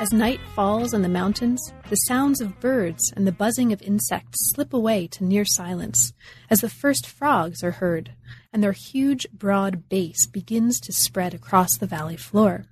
[0.00, 4.50] As night falls on the mountains, the sounds of birds and the buzzing of insects
[4.54, 6.14] slip away to near silence
[6.48, 8.12] as the first frogs are heard,
[8.50, 12.64] and their huge, broad bass begins to spread across the valley floor.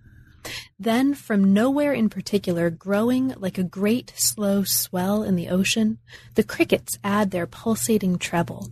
[0.80, 5.98] Then, from nowhere in particular, growing like a great slow swell in the ocean,
[6.34, 8.70] the crickets add their pulsating treble.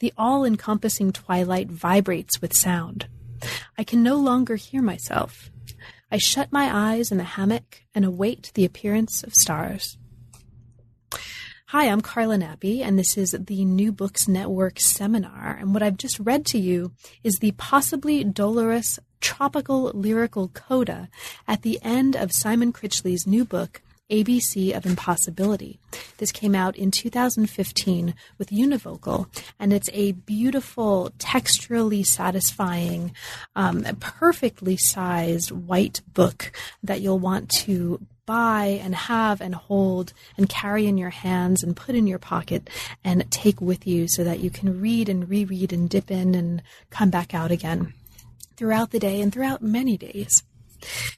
[0.00, 3.06] The all encompassing twilight vibrates with sound.
[3.78, 5.50] I can no longer hear myself.
[6.10, 9.98] I shut my eyes in the hammock and await the appearance of stars.
[11.66, 15.58] Hi, I'm Carla Nappi, and this is the New Books Network seminar.
[15.60, 21.10] And what I've just read to you is the possibly dolorous tropical lyrical coda
[21.46, 25.78] at the end of Simon Critchley's new book, ABC of Impossibility.
[26.18, 29.28] This came out in 2015 with Univocal,
[29.58, 33.12] and it's a beautiful, texturally satisfying,
[33.54, 40.50] um, perfectly sized white book that you'll want to buy and have and hold and
[40.50, 42.68] carry in your hands and put in your pocket
[43.02, 46.62] and take with you so that you can read and reread and dip in and
[46.90, 47.94] come back out again
[48.54, 50.42] throughout the day and throughout many days.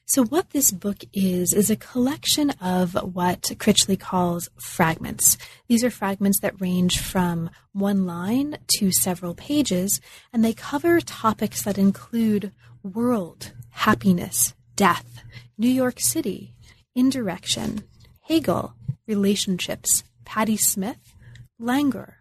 [0.07, 5.37] So, what this book is, is a collection of what Critchley calls fragments.
[5.69, 10.01] These are fragments that range from one line to several pages,
[10.33, 12.53] and they cover topics that include
[12.83, 15.23] world, happiness, death,
[15.59, 16.55] New York City,
[16.95, 17.85] indirection,
[18.23, 18.75] Hegel,
[19.07, 21.15] relationships, Patti Smith,
[21.59, 22.17] languor,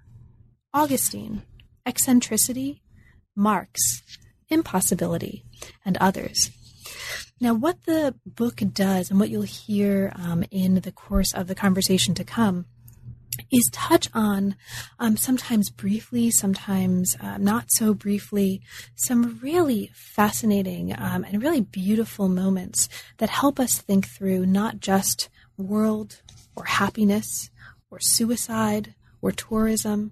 [0.74, 1.44] Augustine,
[1.86, 2.82] eccentricity,
[3.36, 4.02] Marx,
[4.50, 5.46] impossibility,
[5.86, 6.52] and others.
[7.42, 11.56] Now, what the book does, and what you'll hear um, in the course of the
[11.56, 12.66] conversation to come,
[13.50, 14.56] is touch on,
[15.00, 18.62] um, sometimes briefly, sometimes uh, not so briefly,
[18.96, 25.30] some really fascinating um, and really beautiful moments that help us think through not just
[25.58, 26.22] world
[26.56, 27.50] or happiness
[27.90, 30.12] or suicide or tourism,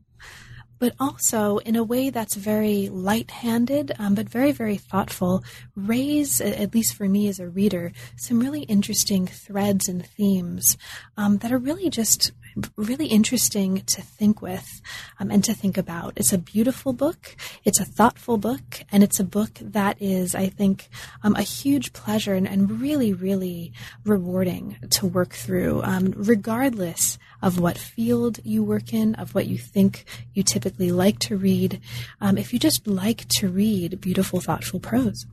[0.80, 5.44] but also in a way that's very light-handed, um, but very, very thoughtful,
[5.76, 10.78] raise, at least for me as a reader, some really interesting threads and themes
[11.18, 12.32] um, that are really just
[12.76, 14.82] really interesting to think with
[15.20, 16.14] um, and to think about.
[16.16, 20.48] It's a beautiful book, it's a thoughtful book, and it's a book that is, I
[20.48, 20.90] think,
[21.24, 23.74] um, a huge pleasure and, and, really, really
[24.06, 29.58] rewarding to work through, um, regardless of what field you work in, of what you
[29.58, 31.80] think you typically like to read.
[32.22, 35.26] Um, if you just like to read beautiful, thoughtful prose.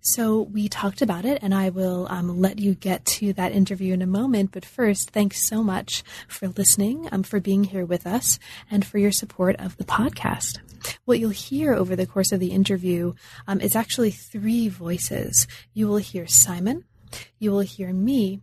[0.00, 3.94] So we talked about it, and I will um, let you get to that interview
[3.94, 4.52] in a moment.
[4.52, 8.38] But first, thanks so much for listening, um, for being here with us,
[8.70, 10.58] and for your support of the podcast.
[11.04, 13.14] What you'll hear over the course of the interview
[13.46, 15.46] um, is actually three voices.
[15.74, 16.84] You will hear Simon,
[17.38, 18.40] you will hear me,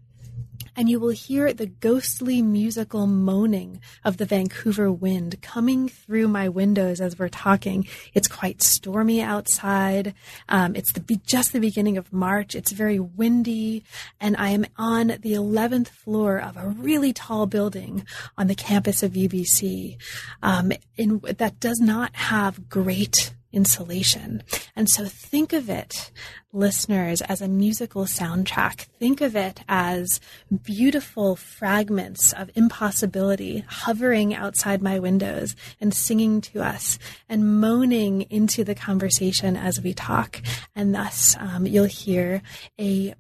[0.78, 6.48] and you will hear the ghostly musical moaning of the Vancouver wind coming through my
[6.48, 7.88] windows as we're talking.
[8.14, 10.14] It's quite stormy outside.
[10.48, 12.54] Um, it's the, just the beginning of March.
[12.54, 13.84] It's very windy,
[14.22, 18.06] and I am on the 11th floor of a really tall building
[18.38, 19.98] on the campus of UBC
[20.44, 24.44] um, in, that does not have great insulation.
[24.76, 26.12] And so think of it,
[26.54, 28.82] listeners, as a musical soundtrack.
[29.00, 30.22] Think of it as
[30.64, 38.64] beautiful fragments of impossibility hovering outside my windows and singing to us and moaning into
[38.64, 40.42] the conversation as we talk.
[40.76, 42.44] And thus, um, you'll hear
[42.80, 43.16] a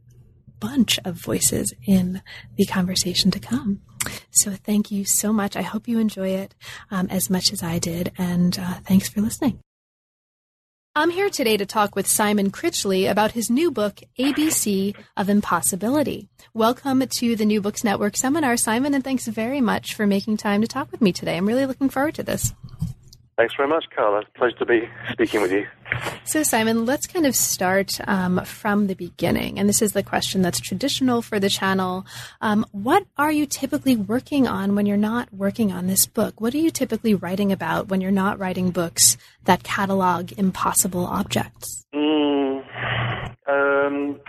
[0.59, 2.21] bunch of voices in
[2.55, 3.81] the conversation to come.
[4.29, 5.55] So thank you so much.
[5.55, 6.55] I hope you enjoy it
[6.91, 8.11] um, as much as I did.
[8.17, 9.59] And uh, thanks for listening.
[10.97, 16.27] I'm here today to talk with Simon Critchley about his new book, ABC of Impossibility.
[16.55, 20.61] Welcome to the New Books Network seminar, Simon, and thanks very much for making time
[20.61, 21.37] to talk with me today.
[21.37, 22.51] I'm really looking forward to this.
[23.37, 24.23] Thanks very much, Carla.
[24.35, 25.67] Pleasure to be speaking with you.
[26.23, 29.59] So, Simon, let's kind of start um, from the beginning.
[29.59, 32.03] And this is the question that's traditional for the channel.
[32.41, 36.41] Um, what are you typically working on when you're not working on this book?
[36.41, 41.85] What are you typically writing about when you're not writing books that catalog impossible objects?
[41.93, 42.56] Mm,
[43.47, 44.19] um,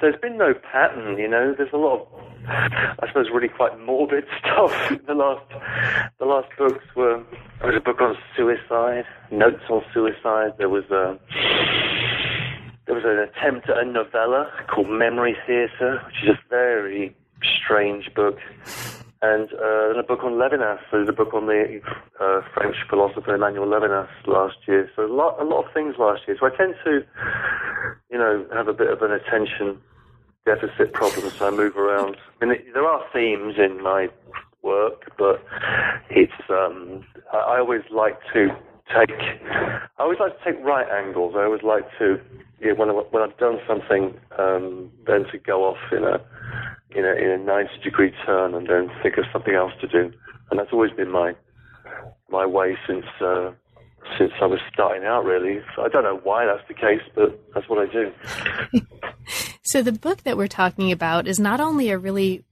[0.00, 1.18] there's been no pattern.
[1.18, 2.08] You know, there's a lot of,
[2.48, 4.72] I suppose, really quite morbid stuff.
[5.06, 5.46] the last,
[6.18, 7.22] the last books were
[7.60, 10.52] there was a book on suicide, notes on suicide.
[10.58, 11.18] There was a
[12.86, 18.12] there was an attempt at a novella called Memory Theatre, which is a very strange
[18.14, 18.38] book.
[19.24, 20.80] And uh, a book on Levinas.
[20.90, 21.80] So there's a book on the
[22.20, 24.90] uh, French philosopher Emmanuel Levinas last year.
[24.94, 26.36] So a lot, a lot of things last year.
[26.38, 27.00] So I tend to,
[28.10, 29.80] you know, have a bit of an attention
[30.44, 31.32] deficit problem.
[31.38, 32.18] So I move around.
[32.42, 34.08] I mean, there are themes in my
[34.60, 35.42] work, but
[36.10, 38.54] it's um, I, I always like to
[38.88, 41.34] take I always like to take right angles.
[41.36, 42.20] I always like to
[42.60, 46.20] you know, when I, when I've done something, um, then to go off in a
[46.96, 50.12] in a in a ninety degree turn and then think of something else to do.
[50.50, 51.34] And that's always been my
[52.30, 53.52] my way since uh,
[54.18, 55.24] since I was starting out.
[55.24, 58.82] Really, I don't know why that's the case, but that's what I do.
[59.62, 62.44] so the book that we're talking about is not only a really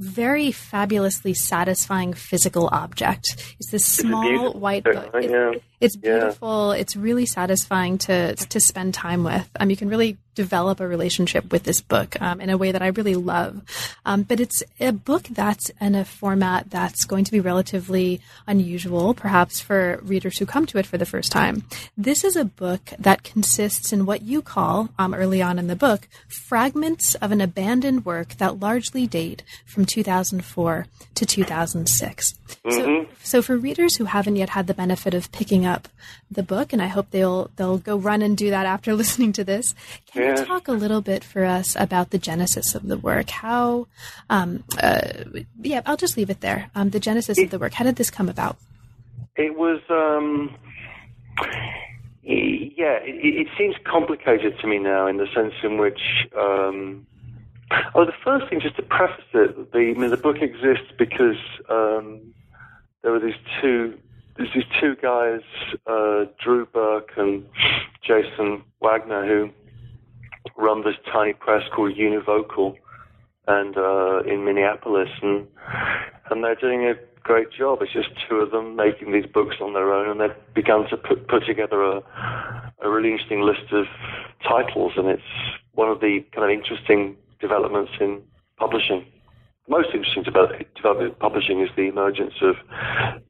[0.00, 3.54] very fabulously satisfying physical object.
[3.60, 5.10] It's this small white book.
[5.14, 5.52] It, yeah.
[5.82, 6.74] It's beautiful.
[6.74, 6.80] Yeah.
[6.80, 9.48] It's really satisfying to to spend time with.
[9.58, 12.82] Um, you can really develop a relationship with this book um, in a way that
[12.82, 13.62] I really love.
[14.06, 19.14] Um, but it's a book that's in a format that's going to be relatively unusual,
[19.14, 21.64] perhaps for readers who come to it for the first time.
[21.96, 25.76] This is a book that consists in what you call, um, early on in the
[25.76, 32.32] book, fragments of an abandoned work that largely date from 2004 to 2006.
[32.64, 32.70] Mm-hmm.
[32.70, 35.71] So, so for readers who haven't yet had the benefit of picking up
[36.30, 39.44] the book, and I hope they'll they'll go run and do that after listening to
[39.44, 39.74] this.
[40.06, 43.30] Can you talk a little bit for us about the genesis of the work?
[43.30, 43.86] How,
[44.30, 45.00] um, uh,
[45.60, 46.70] yeah, I'll just leave it there.
[46.74, 47.74] Um, the genesis it, of the work.
[47.74, 48.56] How did this come about?
[49.36, 49.80] It was.
[49.88, 50.56] Um,
[52.24, 56.00] yeah, it, it, seems complicated to me now in the sense in which.
[56.36, 57.06] Um,
[57.94, 61.36] oh, the first thing, just to preface it, the I mean, the book exists because
[61.68, 62.34] um,
[63.02, 63.98] there were these two
[64.36, 65.40] there's these two guys,
[65.86, 67.44] uh, Drew Burke and
[68.02, 69.50] Jason Wagner, who
[70.56, 72.76] run this tiny press called Univocal,
[73.46, 75.46] and uh, in Minneapolis, and
[76.30, 77.78] and they're doing a great job.
[77.82, 80.96] It's just two of them making these books on their own, and they've begun to
[80.96, 82.02] put put together a
[82.82, 83.86] a really interesting list of
[84.42, 85.22] titles, and it's
[85.72, 88.22] one of the kind of interesting developments in
[88.56, 89.04] publishing
[89.68, 92.56] most interesting about development publishing is the emergence of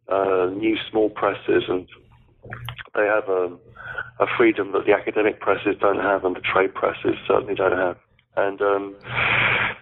[0.08, 1.86] uh, new small presses, and
[2.94, 3.50] they have a,
[4.20, 7.96] a, freedom that the academic presses don't have, and the trade presses certainly don't have.
[8.36, 8.96] And um,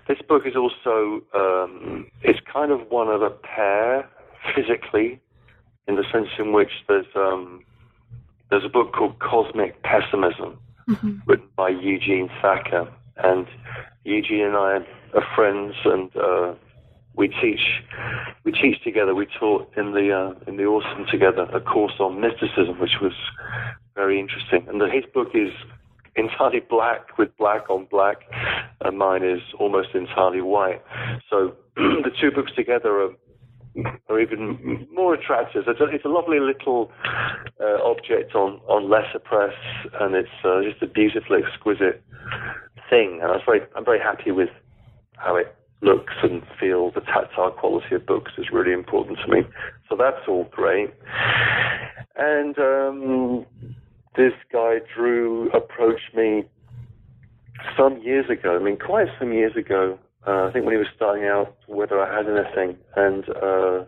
[0.08, 4.08] this book is also um, it's kind of one of a pair
[4.54, 5.20] physically,
[5.86, 7.64] in the sense in which there's um,
[8.50, 10.58] there's a book called Cosmic Pessimism,
[10.88, 11.18] mm-hmm.
[11.26, 13.46] written by Eugene Thacker, and
[14.04, 14.76] Eugene and I
[15.14, 16.54] are friends, and uh,
[17.16, 17.82] we teach
[18.44, 19.14] we teach together.
[19.14, 23.12] We taught in the uh, in the autumn together a course on mysticism, which was
[23.94, 24.66] very interesting.
[24.68, 25.50] And his book is
[26.16, 28.18] entirely black with black on black,
[28.80, 30.82] and mine is almost entirely white.
[31.28, 33.10] So the two books together are
[34.08, 35.64] are even more attractive.
[35.66, 36.90] It's a, it's a lovely little
[37.60, 39.54] uh, object on, on lesser press,
[40.00, 42.02] and it's uh, just a beautifully exquisite
[42.88, 43.20] thing.
[43.22, 44.50] And I was very, I'm very happy with
[45.20, 46.94] how it looks and feels.
[46.94, 49.42] The tactile quality of books is really important to me.
[49.88, 50.90] So that's all great.
[52.16, 53.46] And um,
[54.16, 56.44] this guy, Drew, approached me
[57.76, 58.56] some years ago.
[58.56, 59.98] I mean, quite some years ago.
[60.26, 63.84] Uh, I think when he was starting out, whether I had anything, and uh,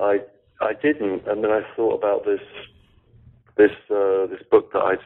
[0.00, 0.20] I
[0.62, 1.28] I didn't.
[1.28, 2.40] And then I thought about this
[3.58, 4.98] this uh, this book that I'd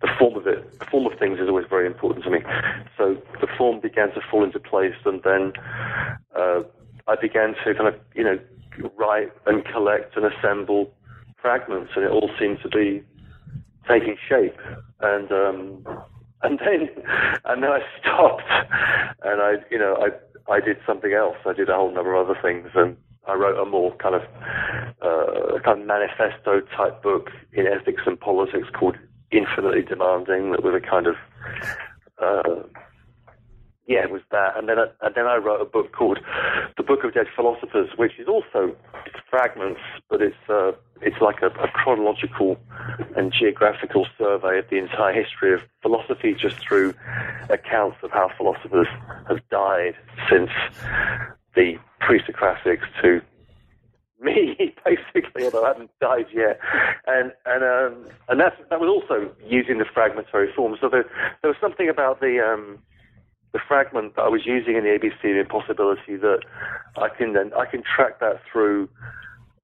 [0.01, 2.39] The form of it, the form of things, is always very important to me.
[2.97, 5.53] So the form began to fall into place, and then
[6.35, 6.63] uh,
[7.07, 8.37] I began to kind of, you know,
[8.97, 10.93] write and collect and assemble
[11.41, 13.03] fragments, and it all seemed to be
[13.87, 14.57] taking shape,
[14.99, 15.85] and um,
[16.43, 16.89] and then
[17.45, 18.49] and then I stopped,
[19.23, 21.37] and I you know I I did something else.
[21.45, 22.97] I did a whole number of other things, and
[23.27, 24.21] I wrote a more kind of
[25.01, 28.97] uh, kind of manifesto type book in ethics and politics called
[29.31, 30.51] Infinitely Demanding.
[30.51, 31.15] That was a kind of
[32.17, 32.63] uh,
[33.91, 34.55] yeah, it was that.
[34.57, 36.19] And then I, and then I wrote a book called
[36.77, 38.73] The Book of Dead Philosophers, which is also
[39.29, 40.71] fragments, but it's uh,
[41.01, 42.57] it's like a, a chronological
[43.17, 46.93] and geographical survey of the entire history of philosophy, just through
[47.49, 48.87] accounts of how philosophers
[49.27, 49.95] have died
[50.29, 50.51] since
[51.55, 53.21] the pre-Socratics to
[54.21, 56.61] me, basically, although I haven't died yet.
[57.07, 60.77] And and um, and that's that was also using the fragmentary form.
[60.79, 61.03] So there
[61.41, 62.79] there was something about the um,
[63.53, 66.39] the fragment that I was using in the ABC of Impossibility that
[66.97, 68.89] I can then I can track that through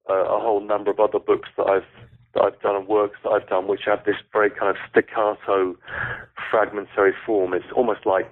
[0.08, 1.86] uh, a whole number of other books that I've
[2.34, 5.76] that I've done and works that I've done, which have this very kind of staccato,
[6.50, 7.54] fragmentary form.
[7.54, 8.30] It's almost like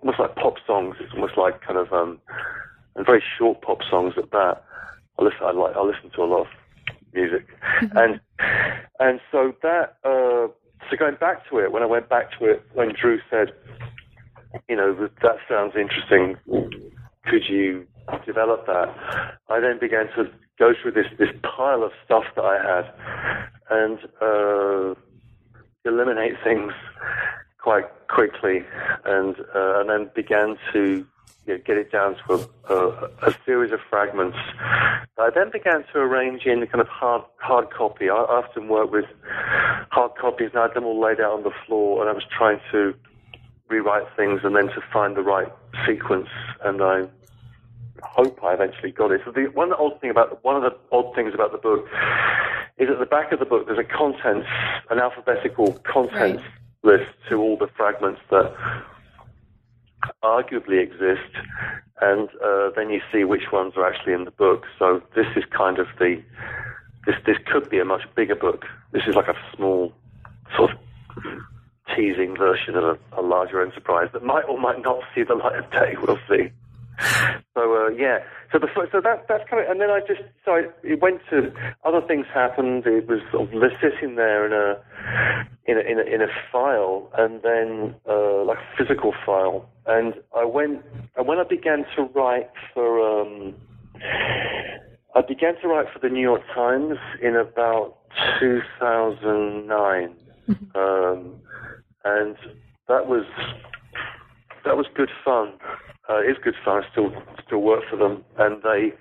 [0.00, 0.96] almost like pop songs.
[1.00, 2.20] It's almost like kind of um,
[2.96, 4.64] and very short pop songs at that.
[5.18, 5.40] I listen.
[5.42, 5.76] I like.
[5.76, 6.46] I listen to a lot of
[7.14, 7.46] music,
[7.82, 7.96] mm-hmm.
[7.96, 8.20] and
[8.98, 9.96] and so that.
[10.04, 10.48] Uh,
[10.88, 13.52] so going back to it, when I went back to it, when Drew said,
[14.68, 16.36] you know, that sounds interesting.
[17.26, 17.86] Could you
[18.26, 18.88] develop that?
[19.48, 22.92] I then began to go through this, this pile of stuff that I had
[23.70, 24.94] and uh,
[25.84, 26.72] eliminate things
[27.58, 28.64] quite quickly
[29.04, 31.06] and, uh, and then began to
[31.46, 34.36] you know, get it down to a, a, a, series of fragments.
[35.18, 38.08] I then began to arrange in kind of hard hard copy.
[38.08, 39.06] I often work with
[39.90, 42.24] hard copies, and I had them all laid out on the floor, and I was
[42.36, 42.94] trying to
[43.70, 45.48] rewrite things and then to find the right
[45.86, 46.28] sequence.
[46.64, 47.06] And I
[48.02, 49.22] hope I eventually got it.
[49.24, 51.86] So the one odd thing about one of the odd things about the book
[52.78, 54.48] is at the back of the book there's a contents,
[54.90, 56.98] an alphabetical contents right.
[57.00, 58.54] list to all the fragments that
[60.22, 61.36] arguably exist,
[62.00, 64.64] and uh, then you see which ones are actually in the book.
[64.78, 66.22] So this is kind of the
[67.06, 68.64] this this could be a much bigger book.
[68.92, 69.92] This is like a small
[70.56, 70.78] sort of
[71.96, 75.56] teasing version of a, a, larger enterprise that might or might not see the light
[75.56, 75.96] of day.
[76.02, 76.50] We'll see.
[77.54, 78.18] So uh, yeah,
[78.52, 81.20] so the so that that's kind of, and then I just so I, it went
[81.30, 81.52] to
[81.84, 82.86] other things happened.
[82.86, 87.10] It was sort of sitting there in a in a in a, in a file,
[87.16, 89.68] and then uh, like a physical file.
[89.86, 90.84] And I went
[91.16, 93.22] and when I began to write for.
[93.22, 93.54] Um,
[95.14, 97.96] I began to write for the New York Times in about
[98.38, 100.14] 2009.
[100.48, 100.78] Mm-hmm.
[100.78, 101.34] Um,
[102.04, 102.36] and
[102.88, 103.24] that was
[104.64, 105.52] that was good fun.
[106.08, 106.82] Uh, it is good fun.
[106.82, 107.12] I still
[107.46, 108.92] still work for them, and they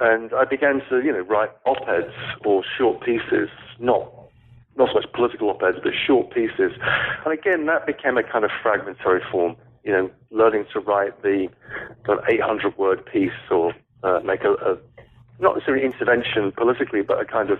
[0.00, 2.14] and I began to you know write op-eds
[2.44, 3.48] or short pieces,
[3.78, 4.10] not
[4.76, 6.72] not so much political op-eds, but short pieces.
[7.24, 9.56] And again, that became a kind of fragmentary form.
[9.84, 11.48] You know, learning to write the
[12.06, 13.74] kind of 800 word piece or
[14.04, 14.76] uh, make a, a
[15.42, 17.58] not necessarily intervention politically, but a kind of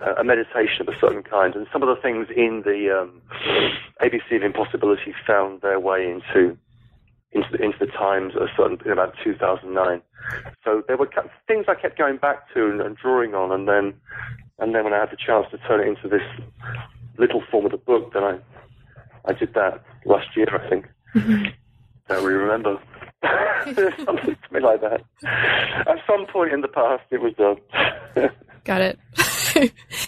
[0.00, 1.54] uh, a meditation of a certain kind.
[1.54, 3.20] And some of the things in the um,
[4.00, 6.56] ABC of Impossibility found their way into
[7.32, 10.00] into the, into the Times a certain in about 2009.
[10.64, 11.10] So there were
[11.46, 13.94] things I kept going back to and, and drawing on, and then
[14.58, 16.22] and then when I had the chance to turn it into this
[17.18, 18.38] little form of the book, then I
[19.24, 20.86] I did that last year, I think.
[21.14, 21.46] Mm-hmm.
[22.08, 22.78] Don't really remember.
[24.04, 25.02] Something to me like that.
[25.24, 27.56] At some point in the past, it was done.
[28.64, 28.98] Got it.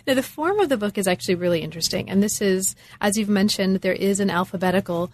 [0.06, 2.10] now, the form of the book is actually really interesting.
[2.10, 5.10] And this is, as you've mentioned, there is an alphabetical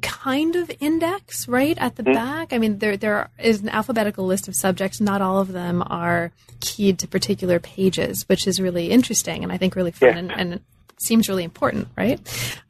[0.00, 2.12] kind of index right at the mm-hmm.
[2.12, 2.52] back.
[2.52, 5.00] I mean, there there is an alphabetical list of subjects.
[5.00, 9.56] Not all of them are keyed to particular pages, which is really interesting and I
[9.56, 10.18] think really fun yeah.
[10.18, 10.60] and, and
[10.98, 12.20] seems really important, right?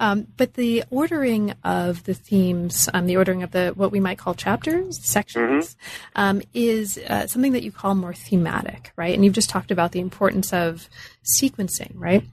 [0.01, 4.19] Um, but the ordering of the themes, um, the ordering of the what we might
[4.19, 6.21] call chapters, sections, mm-hmm.
[6.21, 9.15] um, is uh, something that you call more thematic, right?
[9.15, 10.89] And you've just talked about the importance of
[11.25, 12.25] sequencing, right?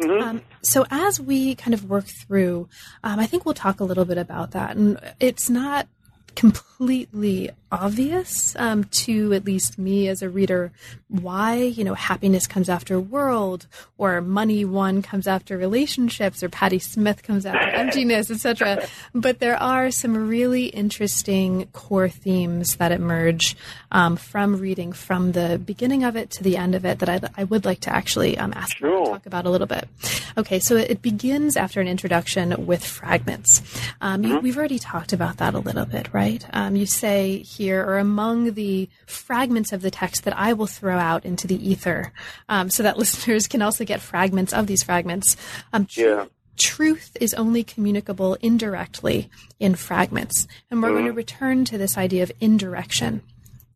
[0.00, 0.22] Mm-hmm.
[0.22, 2.68] Um, so as we kind of work through,
[3.04, 4.76] um, I think we'll talk a little bit about that.
[4.76, 5.86] And it's not
[6.34, 10.72] completely obvious um, to at least me as a reader
[11.08, 13.66] why you know happiness comes after world
[13.98, 19.56] or money one comes after relationships or Patti Smith comes after emptiness etc but there
[19.56, 23.56] are some really interesting core themes that emerge
[23.92, 27.20] um, from reading from the beginning of it to the end of it that I,
[27.36, 28.98] I would like to actually um, ask sure.
[28.98, 29.88] you to talk about a little bit
[30.36, 33.62] Okay, so it begins after an introduction with fragments.
[34.00, 36.44] Um, you, we've already talked about that a little bit, right?
[36.52, 40.98] Um, you say here, or among the fragments of the text that I will throw
[40.98, 42.12] out into the ether,
[42.48, 45.36] um, so that listeners can also get fragments of these fragments.
[45.72, 46.26] Um, Yeah.
[46.56, 49.28] Truth is only communicable indirectly
[49.58, 50.46] in fragments.
[50.70, 53.22] And we're going to return to this idea of indirection.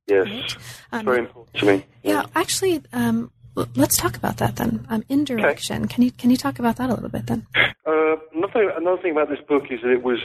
[0.07, 0.28] Yes.
[0.30, 1.85] It's very important to me.
[2.04, 3.33] Yeah, actually, um,
[3.75, 4.87] let's talk about that then.
[4.90, 5.88] Um, indirection.
[5.88, 7.47] Can you can you talk about that a little bit then?
[7.85, 10.21] Uh, another, another thing about this book is that it was,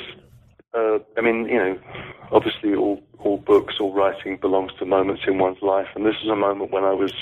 [0.73, 1.79] uh, I mean, you know,
[2.31, 6.29] obviously all, all books, all writing belongs to moments in one's life, and this is
[6.29, 7.13] a moment when I was,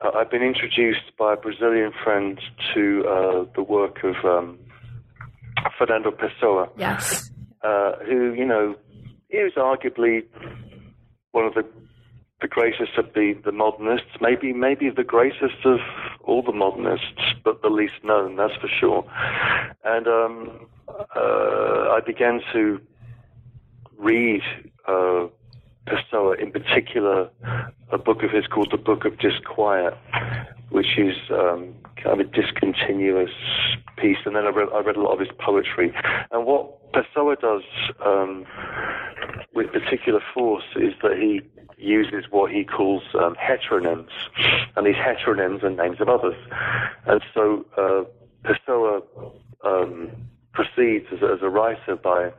[0.00, 2.40] uh, I've been introduced by a Brazilian friend
[2.74, 4.58] to uh, the work of um,
[5.78, 7.30] Fernando Pessoa, Yes.
[7.62, 8.76] uh, who, you know,
[9.28, 10.24] he was arguably
[11.32, 11.64] one of the
[12.40, 15.80] the greatest of the, the modernists, maybe maybe the greatest of
[16.22, 19.04] all the modernists, but the least known, that's for sure.
[19.84, 22.80] And um, uh, I began to
[23.96, 24.42] read
[24.86, 25.26] uh,
[25.86, 27.28] Pessoa, in particular,
[27.90, 29.94] a book of his called the Book of Disquiet,
[30.70, 33.30] which is um, kind of a discontinuous
[33.96, 34.18] piece.
[34.24, 35.92] And then I read, I read a lot of his poetry.
[36.30, 37.62] And what Pessoa does
[38.04, 38.46] um,
[39.54, 41.40] with particular force is that he
[41.78, 44.10] uses what he calls um, heteronyms,
[44.76, 46.36] and these heteronyms are names of others.
[47.06, 48.04] And so uh,
[48.44, 49.02] Pessoa
[49.64, 50.10] um,
[50.52, 52.32] proceeds as as a writer by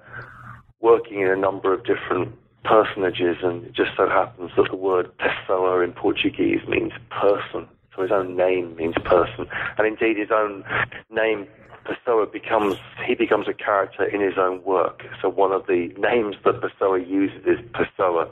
[0.82, 5.12] working in a number of different personages, and it just so happens that the word
[5.18, 7.68] Pessoa in Portuguese means person.
[7.96, 10.64] So his own name means person, and indeed his own
[11.10, 11.48] name
[11.90, 15.04] Pessoa becomes he becomes a character in his own work.
[15.22, 18.30] So one of the names that Pessoa uses is Pessoa.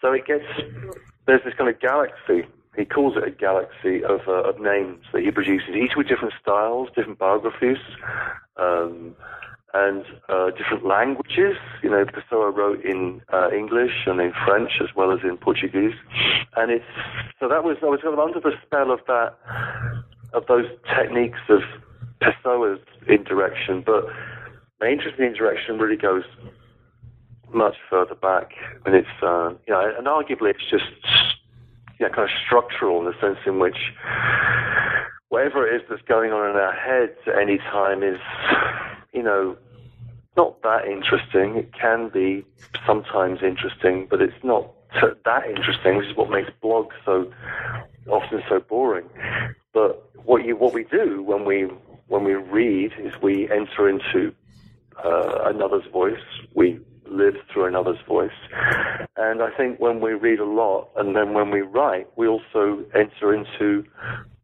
[0.00, 0.44] So it gets
[1.26, 2.46] there's this kind of galaxy.
[2.76, 6.34] He calls it a galaxy of uh, of names that he produces, each with different
[6.40, 7.78] styles, different biographies.
[8.56, 9.14] Um,
[9.76, 11.56] and uh, different languages.
[11.82, 15.94] You know, Pessoa wrote in uh, English and in French as well as in Portuguese,
[16.56, 16.84] and it's
[17.40, 19.34] so that was I was kind of under the spell of that
[20.32, 20.66] of those
[20.96, 21.62] techniques of
[22.20, 24.06] Pessoa's indirection, but
[24.80, 26.24] my interest in indirection really goes
[27.52, 28.52] much further back,
[28.84, 30.84] and it's uh, you know, and arguably it's just
[32.00, 33.76] yeah, kind of structural in the sense in which
[35.28, 38.18] whatever it is that's going on in our heads at any time is,
[39.12, 39.56] you know,
[40.36, 41.56] not that interesting.
[41.56, 42.44] It can be
[42.86, 44.70] sometimes interesting, but it's not
[45.24, 47.30] that interesting, which is what makes blogs so
[48.08, 49.06] often so boring.
[49.72, 51.68] But what you what we do when we
[52.08, 54.34] when we read is we enter into
[55.04, 56.20] uh, another's voice.
[56.54, 58.30] We live through another's voice.
[59.16, 62.84] And I think when we read a lot and then when we write, we also
[62.94, 63.84] enter into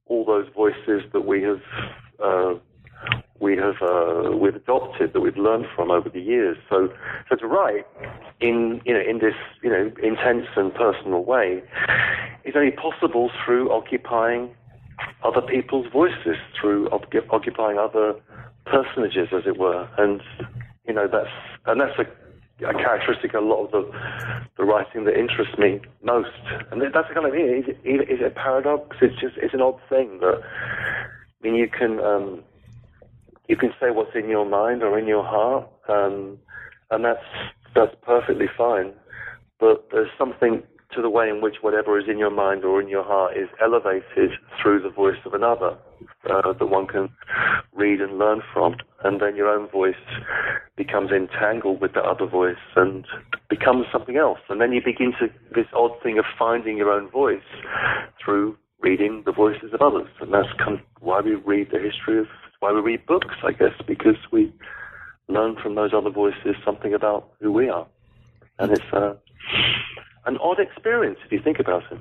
[0.06, 1.60] all those voices that we have
[2.22, 2.54] uh,
[3.40, 6.58] we have uh, we've adopted that we've learned from over the years.
[6.68, 6.92] So
[7.28, 7.86] so to write
[8.40, 11.62] in you know in this you know intense and personal way
[12.44, 14.54] is only possible through occupying
[15.24, 18.14] other people's voices, through occupying other
[18.66, 19.88] personages, as it were.
[19.98, 20.22] And
[20.86, 21.30] you know that's
[21.66, 22.06] and that's a
[22.64, 23.92] a characteristic of a lot of the
[24.56, 26.28] the writing that interests me most.
[26.70, 27.46] And that's the kind of thing.
[27.46, 28.96] Is it, is it a paradox?
[29.00, 32.42] It's just it's an odd thing that I mean you can um,
[33.48, 36.38] you can say what's in your mind or in your heart, um,
[36.90, 37.24] and that's
[37.74, 38.92] that's perfectly fine.
[39.58, 40.62] But there's something
[40.94, 43.48] to the way in which whatever is in your mind or in your heart is
[43.62, 45.76] elevated through the voice of another
[46.28, 47.08] uh, that one can
[47.72, 49.94] read and learn from, and then your own voice
[50.76, 53.06] becomes entangled with the other voice and
[53.48, 54.38] becomes something else.
[54.48, 57.42] And then you begin to this odd thing of finding your own voice
[58.22, 60.48] through reading the voices of others, and that's
[61.00, 62.26] why we read the history of
[62.60, 64.52] why we read books, I guess, because we
[65.28, 67.86] learn from those other voices something about who we are,
[68.58, 69.14] and it's uh,
[70.30, 71.98] an odd experience if you think about it.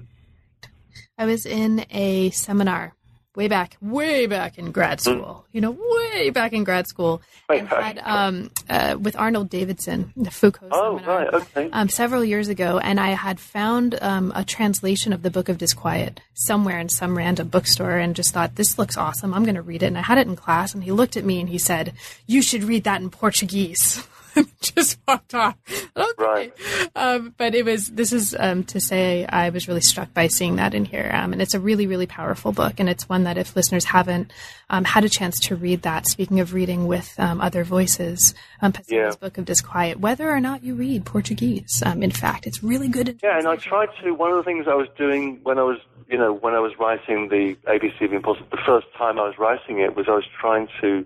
[1.18, 2.94] I was in a seminar
[3.36, 5.46] way back, way back in grad school.
[5.52, 10.32] You know, way back in grad school, and had um, uh, with Arnold Davidson, the
[10.32, 11.18] Foucault Oh, seminar.
[11.26, 11.70] right, okay.
[11.72, 15.58] Um, several years ago, and I had found um, a translation of the Book of
[15.58, 19.34] Disquiet somewhere in some random bookstore, and just thought this looks awesome.
[19.34, 20.74] I'm going to read it, and I had it in class.
[20.74, 21.94] And he looked at me and he said,
[22.28, 24.06] "You should read that in Portuguese."
[24.62, 25.56] just walked off.
[25.96, 26.14] Okay.
[26.18, 26.54] Right.
[26.96, 30.58] Um, but it was, this is um, to say, I was really struck by seeing
[30.58, 31.10] that in here.
[31.14, 32.80] Um, and it's a really, really powerful book.
[32.80, 34.32] And it's one that if listeners haven't
[34.70, 38.72] um, had a chance to read that, speaking of reading with um, other voices, um,
[38.72, 39.12] Pessoa's Yeah.
[39.20, 43.20] Book of Disquiet, whether or not you read Portuguese, um, in fact, it's really good.
[43.24, 44.12] Yeah, and I tried to.
[44.12, 45.78] One of the things I was doing when I was,
[46.10, 49.24] you know, when I was writing the ABC of the Impossible, the first time I
[49.24, 51.06] was writing it was I was trying to,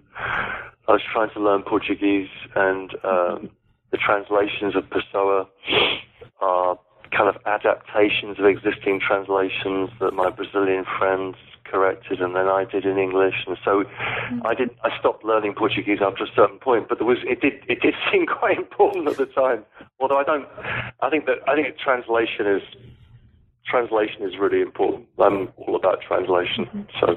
[0.88, 3.50] I was trying to learn Portuguese, and um,
[3.92, 5.48] the translations of Pessoa
[6.42, 6.80] are
[7.16, 11.36] kind of adaptations of existing translations that my Brazilian friends
[11.74, 13.84] corrected, and then I did in English, and so
[14.46, 14.70] I did.
[14.84, 17.96] I stopped learning Portuguese after a certain point, but there was it did it did
[18.12, 19.66] seem quite important at the time.
[20.00, 20.48] Although I don't,
[21.02, 22.62] I think that I think translation is
[23.66, 25.08] translation is really important.
[25.20, 27.16] I'm all about translation, so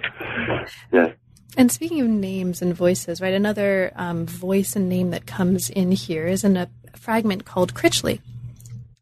[0.93, 1.13] yeah.
[1.57, 5.91] And speaking of names and voices, right, another um, voice and name that comes in
[5.93, 8.21] here is in a fragment called Critchley.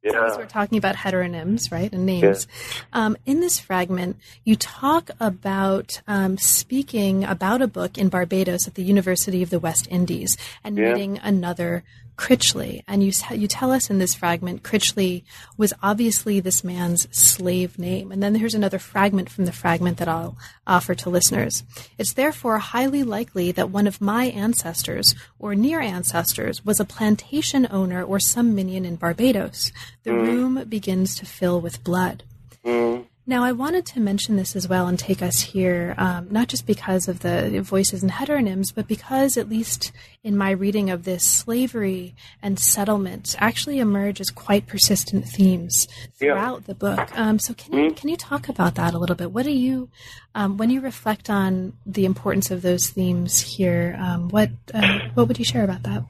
[0.05, 0.27] Yeah.
[0.27, 2.47] As we're talking about heteronyms, right, and names.
[2.93, 8.75] Um, in this fragment, you talk about um, speaking about a book in Barbados at
[8.75, 10.93] the University of the West Indies and Yeah.
[10.93, 11.85] meeting another
[12.16, 12.83] Critchley.
[12.87, 15.24] And you, you tell us in this fragment, Critchley
[15.57, 18.12] was obviously this man's slave name.
[18.12, 21.64] And then here's another fragment from the fragment that I'll offer to listeners.
[21.98, 27.66] It's therefore highly likely that one of my ancestors or near ancestors was a plantation
[27.70, 29.72] owner or some minion in Barbados.
[30.05, 30.27] The mm.
[30.27, 32.22] room begins to fill with blood.
[32.64, 33.04] Mm.
[33.27, 36.67] Now, I wanted to mention this as well and take us here, um, not just
[36.67, 41.25] because of the voices and heteronyms, but because, at least in my reading of this,
[41.25, 45.89] slavery and settlement actually emerge as quite persistent themes
[46.21, 46.35] Yeah.
[46.35, 47.19] throughout the book.
[47.19, 49.33] Um, so, can you can you talk about that a little bit?
[49.33, 49.89] What do you,
[50.35, 55.29] um, when you reflect on the importance of those themes here, um, what uh, what
[55.29, 56.03] would you share about that?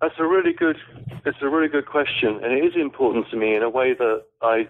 [0.00, 0.76] That's a really good.
[1.24, 4.24] It's a really good question, and it is important to me in a way that
[4.42, 4.66] I,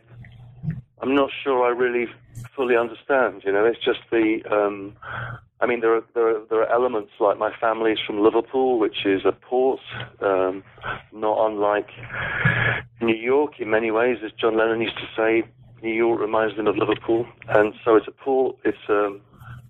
[1.02, 2.06] I'm not sure I really
[2.54, 3.42] fully understand.
[3.44, 4.40] You know, it's just the.
[4.50, 4.96] Um,
[5.60, 9.04] I mean, there are there are there are elements like my family's from Liverpool, which
[9.04, 9.80] is a port,
[10.20, 10.64] um,
[11.12, 11.90] not unlike
[13.00, 15.48] New York in many ways, as John Lennon used to say.
[15.82, 18.56] New York reminds them of Liverpool, and so it's a port.
[18.64, 19.20] It's um,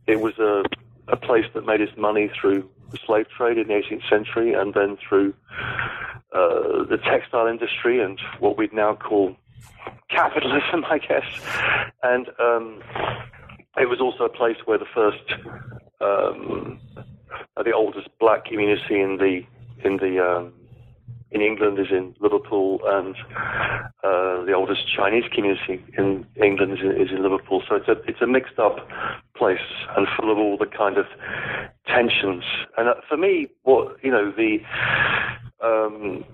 [0.07, 0.63] it was a
[1.09, 4.75] a place that made its money through the slave trade in the 18th century, and
[4.75, 5.35] then through
[6.33, 9.37] uh, the textile industry and what we'd now call
[10.11, 11.27] capitalism, I guess.
[12.03, 12.83] And um,
[13.77, 15.35] it was also a place where the first,
[16.01, 16.81] um,
[17.57, 19.43] uh, the oldest black community in the
[19.85, 20.53] in the um,
[21.31, 23.17] in England is in Liverpool, and
[24.03, 27.63] uh, the oldest Chinese community in England is in, is in Liverpool.
[27.69, 28.89] So it's a it's a mixed up
[29.37, 29.59] place
[29.97, 31.07] and full of all the kind of
[31.87, 32.45] tensions.
[32.79, 34.59] And uh, for me, what you know, the
[35.63, 36.25] um,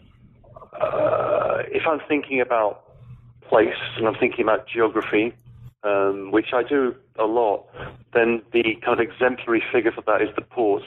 [0.81, 2.92] uh, if I'm thinking about
[3.53, 5.35] place and I'm thinking about geography,
[5.85, 7.67] um, which I do a lot,
[8.15, 10.83] then the kind of exemplary figure for that is the port,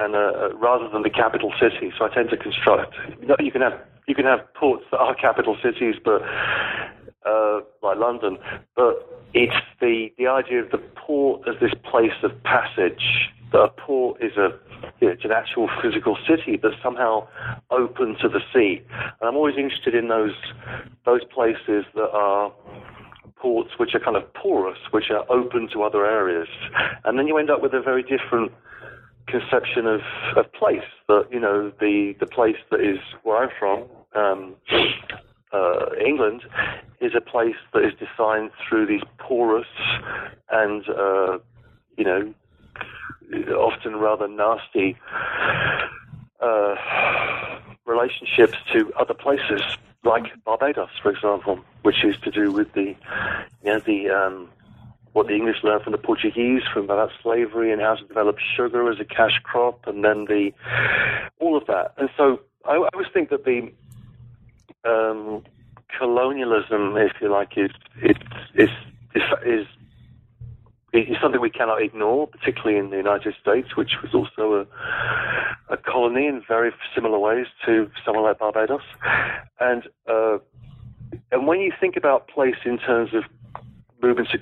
[0.00, 1.92] and uh, rather than the capital city.
[1.96, 2.94] So I tend to construct.
[3.20, 6.20] You, know, you can have you can have ports that are capital cities, but
[7.24, 8.38] uh, like London,
[8.74, 13.30] but it's the the idea of the port as this place of passage.
[13.52, 14.50] That a port is a
[15.00, 17.28] it's an actual physical city that's somehow
[17.70, 18.82] open to the sea.
[18.90, 20.34] And I'm always interested in those
[21.04, 22.52] those places that are
[23.36, 26.48] ports which are kind of porous, which are open to other areas.
[27.04, 28.52] And then you end up with a very different
[29.26, 30.00] conception of,
[30.36, 30.88] of place.
[31.08, 34.54] That you know, the the place that is where I'm from, um,
[35.52, 36.42] uh, England,
[37.00, 39.66] is a place that is defined through these porous
[40.50, 41.38] and uh,
[41.96, 42.34] you know
[43.50, 44.96] often rather nasty
[46.40, 46.76] uh,
[47.86, 49.62] relationships to other places,
[50.04, 52.94] like Barbados, for example, which is to do with the,
[53.62, 54.48] you know, the um,
[55.12, 58.90] what the English learned from the Portuguese, from about slavery and how to develop sugar
[58.90, 60.52] as a cash crop, and then the
[61.40, 61.94] all of that.
[61.96, 63.72] And so I, I always think that the
[64.84, 65.42] um,
[65.98, 67.70] colonialism, if you like, is
[68.02, 68.16] is
[68.54, 68.70] is
[69.14, 69.66] is, is
[70.92, 75.76] is something we cannot ignore, particularly in the United States, which was also a, a
[75.76, 78.80] colony in very similar ways to somewhere like Barbados.
[79.60, 80.38] And uh,
[81.30, 83.24] and when you think about place in terms of
[84.02, 84.40] movements of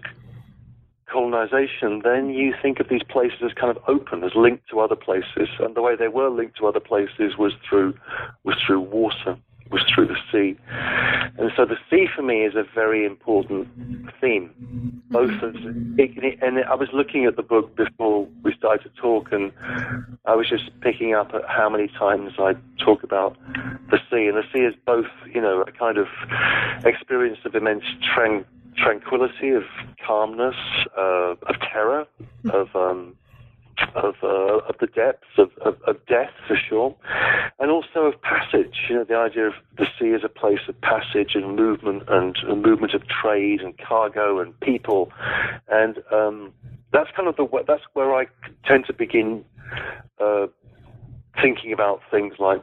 [1.07, 4.97] colonization, then you think of these places as kind of open, as linked to other
[4.97, 5.49] places.
[5.59, 7.95] And the way they were linked to other places was through
[8.45, 9.37] was through water.
[9.71, 10.57] Was through the sea.
[11.39, 13.69] And so the sea for me is a very important
[14.21, 15.03] theme.
[15.11, 19.53] Both of and I was looking at the book before we started to talk, and
[20.25, 23.37] I was just picking up at how many times I talk about
[23.91, 26.07] the sea, and the sea is both, you know, a kind of
[26.85, 28.45] experience of immense tran-
[28.77, 29.65] tranquility, of
[30.05, 30.57] calmness,
[30.97, 32.07] uh, of terror,
[32.51, 33.17] of um,
[33.97, 36.95] of, uh, of the depths of, of, of, death for sure,
[37.59, 38.77] and also of passage.
[38.89, 42.37] You know, the idea of the sea as a place of passage and movement and,
[42.47, 45.11] and movement of trade and cargo and people,
[45.69, 46.53] and um,
[46.93, 48.27] that's kind of the that's where I
[48.65, 49.45] tend to begin
[50.21, 50.47] uh,
[51.41, 52.63] thinking about things like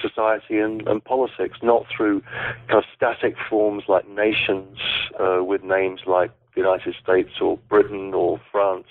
[0.00, 2.20] society and, and, politics, not through
[2.68, 4.78] kind of static forms like nations
[5.20, 8.86] uh, with names like the United States or Britain or France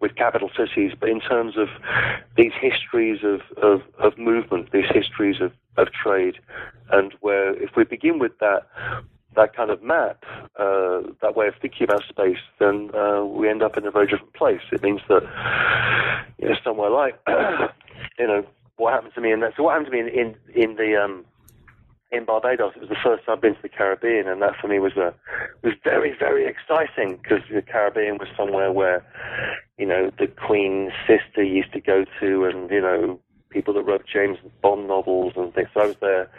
[0.00, 1.68] with capital cities, but in terms of
[2.36, 6.38] these histories of, of, of movement, these histories of, of trade,
[6.90, 8.66] and where if we begin with that
[9.34, 10.24] that kind of map,
[10.58, 14.06] uh, that way of thinking about space, then uh, we end up in a very
[14.06, 14.60] different place.
[14.70, 15.22] It means that
[16.38, 17.18] you know somewhere like
[18.18, 18.44] you know
[18.76, 19.54] what happened to me in that.
[19.56, 21.24] So what happened to me in in, in the um,
[22.12, 22.74] in Barbados.
[22.76, 24.96] It was the first time I'd been to the Caribbean, and that for me was
[24.96, 25.14] a
[25.62, 29.04] was very very exciting because the Caribbean was somewhere where
[29.78, 34.04] you know the Queen's sister used to go to, and you know people that wrote
[34.06, 35.68] James Bond novels and things.
[35.74, 36.30] So I was there,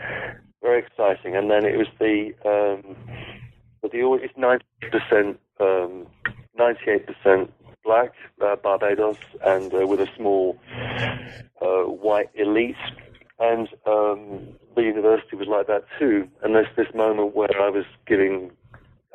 [0.62, 1.36] very exciting.
[1.36, 2.96] And then it was the um,
[3.82, 6.08] but the it's ninety percent um,
[6.58, 7.52] ninety eight percent
[7.84, 10.58] black uh, Barbados, and uh, with a small
[11.62, 12.76] uh, white elite
[13.44, 16.30] and um, the university was like that too.
[16.42, 18.52] And there's this moment where I was giving,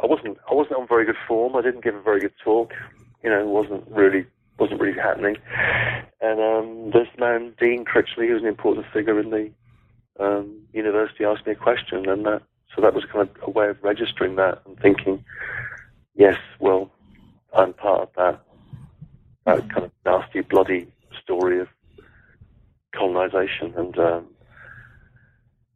[0.02, 1.56] I wasn't, I wasn't on very good form.
[1.56, 2.74] I didn't give a very good talk.
[3.24, 4.26] You know, it wasn't really,
[4.58, 5.38] wasn't really happening.
[6.20, 9.50] And um, this man, Dean Critchley, who's an important figure in the
[10.20, 12.42] um, university, asked me a question, and that,
[12.76, 15.24] so that was kind of a way of registering that and thinking,
[16.14, 16.90] yes, well,
[17.56, 18.40] I'm part of that,
[19.46, 20.86] that kind of nasty, bloody
[21.22, 21.68] story of
[22.98, 24.26] colonization, and um,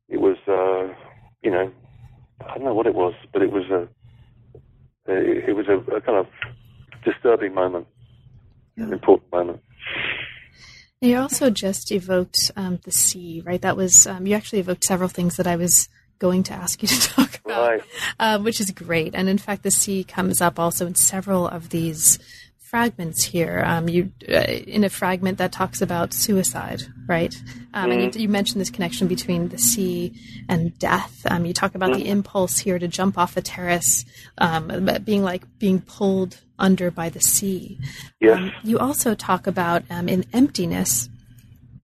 [0.08, 0.94] it was, uh,
[1.42, 1.70] you know,
[2.40, 3.82] I don't know what it was, but it was a,
[5.06, 6.26] it, it was a, a, kind of
[7.04, 7.86] disturbing moment,
[8.76, 8.84] yeah.
[8.84, 9.60] an important moment.
[11.00, 13.60] You also just evoked um, the sea, right?
[13.60, 16.88] That was um, you actually evoked several things that I was going to ask you
[16.88, 17.82] to talk about, right.
[18.20, 19.14] uh, which is great.
[19.14, 22.20] And in fact, the sea comes up also in several of these
[22.72, 23.62] fragments here.
[23.66, 27.34] Um, you uh, in a fragment that talks about suicide, right?
[27.74, 27.92] Um, mm.
[27.92, 28.20] And you, mm-hmm.
[28.20, 30.14] you, mentioned this connection between the sea
[30.48, 31.20] and death.
[31.30, 31.96] Um, you talk about mm.
[31.96, 32.12] the mm-hmm.
[32.12, 34.06] impulse here to jump off a terrace,
[34.38, 37.78] um, being like being pulled under by the sea.
[38.20, 38.38] Yes.
[38.38, 41.10] Um, you also talk about um, in emptiness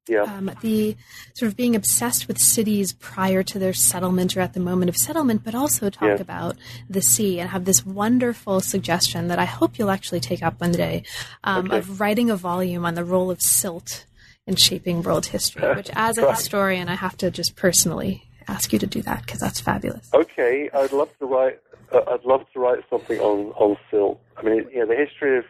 [0.08, 0.22] yeah.
[0.22, 0.96] Um, the
[1.34, 4.96] sort of being obsessed with cities prior to their settlement or at the moment of
[4.96, 6.14] settlement, but also talk yeah.
[6.14, 6.56] about
[6.88, 10.72] the sea and have this wonderful suggestion that I hope you'll actually take up one
[10.72, 11.02] day
[11.44, 11.78] um, okay.
[11.78, 14.06] of writing a volume on the role of silt
[14.46, 18.78] in shaping world history, which as a historian, I have to just personally ask you
[18.78, 20.08] to do that because that's fabulous.
[20.12, 21.60] Okay, I'd love to write
[21.92, 24.20] I'd love to write something on on silt.
[24.36, 25.44] I mean, you know, the history of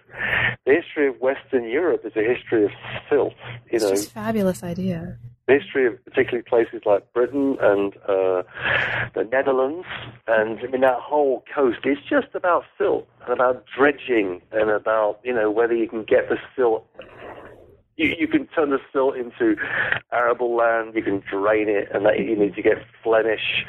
[0.65, 2.71] the history of Western Europe is a history of
[3.09, 3.35] silt.
[3.71, 5.19] You it's know, just fabulous idea.
[5.47, 8.43] The history of particularly places like Britain and uh,
[9.15, 9.87] the Netherlands,
[10.27, 15.21] and I mean that whole coast is just about silt and about dredging and about
[15.25, 16.87] you know whether you can get the silt
[17.99, 19.57] you, you can turn the silt into
[20.13, 23.67] arable land, you can drain it, and that you need to get Flemish,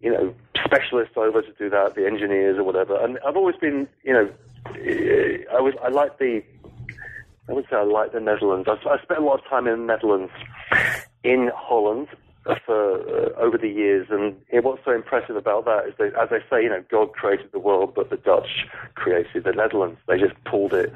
[0.00, 3.02] you know, specialists over to do that, the engineers or whatever.
[3.02, 4.30] And I've always been, you know,
[4.66, 6.42] I was I like the
[7.48, 8.68] I would say I like the Netherlands.
[8.68, 10.32] I, spent a lot of time in the Netherlands,
[11.22, 12.08] in Holland,
[12.64, 14.06] for uh, over the years.
[14.10, 17.52] And what's so impressive about that is that, as I say, you know, God created
[17.52, 19.98] the world, but the Dutch created the Netherlands.
[20.08, 20.92] They just pulled it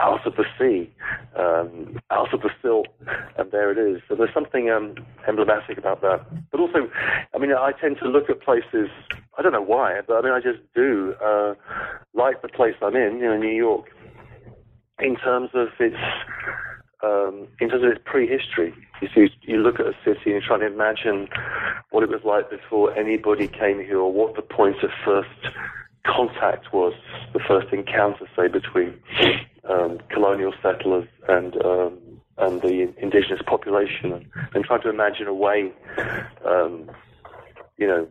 [0.00, 0.90] out of the sea,
[1.36, 2.88] um, out of the silt,
[3.36, 4.00] and there it is.
[4.08, 4.94] So there's something um,
[5.26, 6.24] emblematic about that.
[6.50, 6.90] But also,
[7.34, 8.88] I mean, I tend to look at places.
[9.36, 11.54] I don't know why, but I mean, I just do uh,
[12.14, 13.86] like the place I'm in, you know, New York,
[15.00, 15.96] in terms of its
[17.02, 18.74] um, in terms of its prehistory.
[19.00, 21.28] You see, you look at a city and you try to imagine
[21.90, 25.54] what it was like before anybody came here, or what the point of first
[26.08, 26.94] contact was,
[27.32, 28.94] the first encounter, say, between
[29.68, 31.98] um, colonial settlers and um,
[32.38, 35.72] and the indigenous population, and, and trying to imagine a way,
[36.46, 36.88] um,
[37.76, 38.06] you know,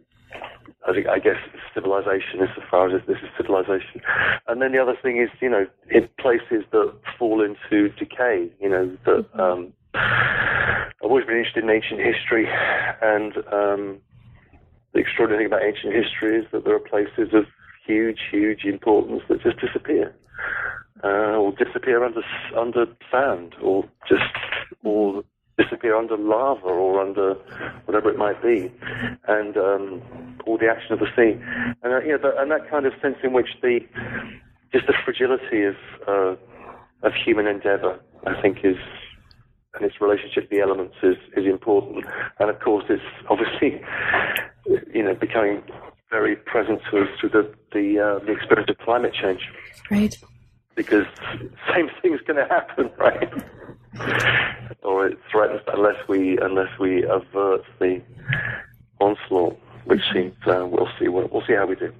[0.86, 1.38] I, think, I guess
[1.74, 4.02] civilization is as far as this is civilization.
[4.48, 8.70] And then the other thing is, you know, in places that fall into decay, you
[8.70, 9.40] know, that mm-hmm.
[9.40, 12.48] um, I've always been interested in ancient history,
[13.02, 14.00] and um,
[14.94, 17.46] the extraordinary thing about ancient history is that there are places of
[17.88, 20.14] huge, huge importance that just disappear,
[21.04, 22.22] uh, or disappear under
[22.56, 24.24] under sand, or just
[24.84, 25.24] or
[25.58, 27.34] disappear under lava or under
[27.86, 28.72] whatever it might be,
[29.28, 30.02] and um,
[30.60, 31.40] the action of the sea,
[31.84, 33.80] and uh, the, and that kind of sense in which the
[34.72, 35.76] just the fragility of
[36.08, 36.36] uh,
[37.04, 38.78] of human endeavour, I think, is
[39.78, 42.06] and its relationship to the elements is, is important.
[42.40, 43.82] And of course, it's obviously,
[44.94, 45.62] you know, becoming
[46.10, 49.42] very present to us through the the, uh, the experience of climate change.
[49.92, 50.16] Right.
[50.76, 51.06] Because
[51.74, 53.32] same thing's going to happen, right?
[54.84, 58.02] or it threatens unless we unless we avert the
[59.00, 61.94] onslaught, which seems uh, we'll see we'll see how we do.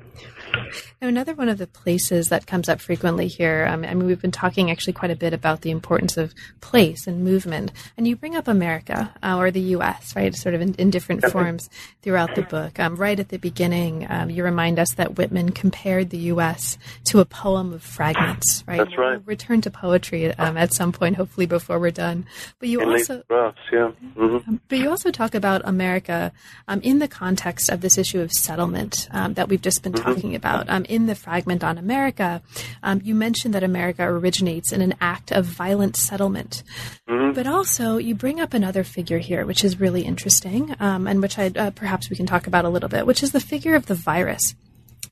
[1.02, 4.22] Now, another one of the places that comes up frequently here, um, I mean, we've
[4.22, 8.16] been talking actually quite a bit about the importance of place and movement, and you
[8.16, 11.70] bring up America uh, or the U.S., right, sort of in, in different forms
[12.02, 12.80] throughout the book.
[12.80, 16.80] Um, right at the beginning, um, you remind us that Whitman compared the U.S.
[17.06, 18.78] to a poem of fragments, right?
[18.78, 19.18] That's right.
[19.18, 22.26] We'll return to poetry um, at some point, hopefully before we're done.
[22.60, 23.92] But you also, drafts, yeah.
[24.16, 24.50] Mm-hmm.
[24.50, 26.32] Um, but you also talk about America
[26.68, 30.14] um, in the context of this issue of settlement that we've just been mm-hmm.
[30.14, 30.70] talking about.
[30.70, 32.42] Um, in the fragment on America,
[32.84, 36.64] um, you mentioned that America originates in an act of violent settlement.
[37.10, 37.34] Mm-hmm.
[37.34, 41.38] But also, you bring up another figure here, which is really interesting, um, and which
[41.38, 43.86] I uh, perhaps we can talk about a little bit, which is the figure of
[43.86, 44.56] the virus.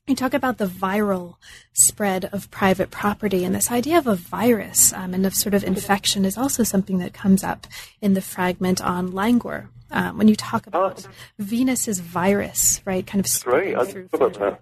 [0.06, 1.34] You talk about the viral
[1.72, 5.64] spread of private property, and this idea of a virus um, and of sort of
[5.64, 7.66] infection is also something that comes up
[8.00, 9.68] in the fragment on languor.
[9.90, 11.12] Um, when you talk about oh.
[11.38, 14.08] Venus's virus, right, kind of spreading through.
[14.12, 14.60] About that.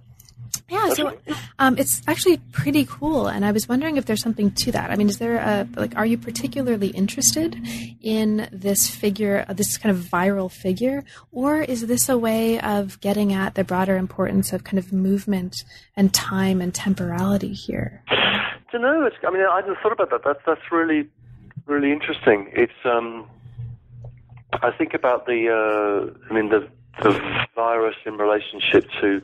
[0.68, 1.12] Yeah, so
[1.58, 4.90] um, it's actually pretty cool, and I was wondering if there's something to that.
[4.90, 5.94] I mean, is there a like?
[5.96, 7.56] Are you particularly interested
[8.00, 13.34] in this figure, this kind of viral figure, or is this a way of getting
[13.34, 15.64] at the broader importance of kind of movement
[15.96, 18.02] and time and temporality here?
[18.70, 20.22] To know, it's, I mean, I hadn't thought about that.
[20.24, 21.06] That's that's really,
[21.66, 22.50] really interesting.
[22.52, 23.28] It's um,
[24.62, 26.68] I think about the, uh, I mean, the
[27.02, 29.20] the virus in relationship to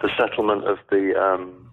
[0.00, 1.70] the settlement of the um,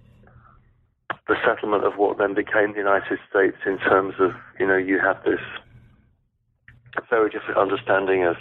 [1.28, 5.00] the settlement of what then became the United States in terms of you know you
[5.00, 5.42] have this
[7.10, 8.38] very different understanding of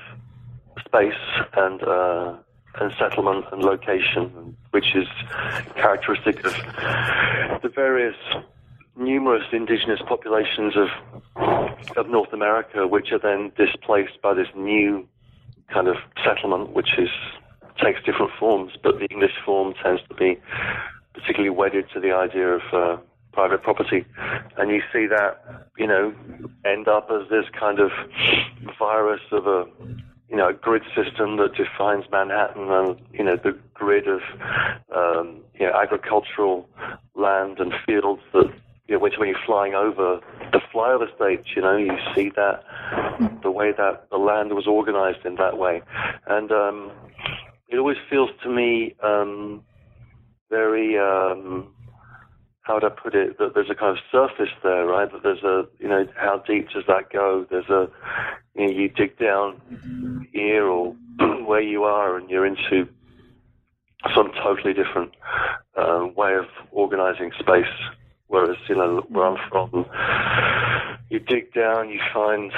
[0.84, 1.12] space
[1.56, 2.34] and uh,
[2.80, 5.06] and settlement and location, which is
[5.76, 6.54] characteristic of
[7.62, 8.16] the various
[8.96, 10.88] numerous indigenous populations of
[11.96, 15.06] of North America, which are then displaced by this new
[15.72, 17.08] kind of settlement, which is
[17.82, 20.38] takes different forms, but the English form tends to be
[21.14, 22.96] particularly wedded to the idea of uh,
[23.32, 24.04] private property.
[24.56, 26.14] And you see that, you know,
[26.64, 27.90] end up as this kind of
[28.78, 29.66] virus of a,
[30.28, 34.20] you know, a grid system that defines Manhattan and, you know, the grid of,
[34.94, 36.68] um, you know, agricultural
[37.14, 38.52] land and fields that,
[38.92, 40.20] you know, when you're flying over
[40.52, 42.62] the flyover states, you know, you see that,
[43.42, 45.82] the way that the land was organized in that way.
[46.26, 46.92] And, um,
[47.68, 49.64] it always feels to me um,
[50.50, 51.72] very um,
[52.60, 55.10] how would I put it that there's a kind of surface there, right?
[55.10, 57.46] That there's a you know how deep does that go?
[57.50, 57.88] There's a
[58.54, 60.94] you know you dig down here or
[61.46, 62.86] where you are and you're into
[64.14, 65.12] some totally different
[65.76, 67.64] uh, way of organizing space.
[68.32, 69.84] Whereas you know where I'm from,
[71.10, 72.50] you dig down, you find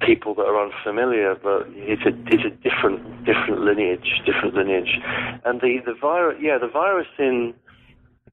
[0.00, 4.98] people that are unfamiliar, but it's a it's a different different lineage, different lineage,
[5.44, 7.52] and the the virus, yeah, the virus in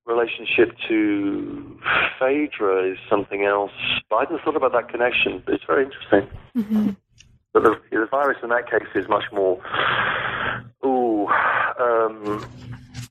[0.06, 1.78] relationship to
[2.18, 3.72] Phaedra is something else.
[4.10, 6.30] But I hadn't thought about that connection, but it's very interesting.
[6.56, 6.90] Mm-hmm.
[7.52, 9.62] But the, the virus in that case is much more.
[10.86, 11.28] Ooh,
[11.78, 12.46] um,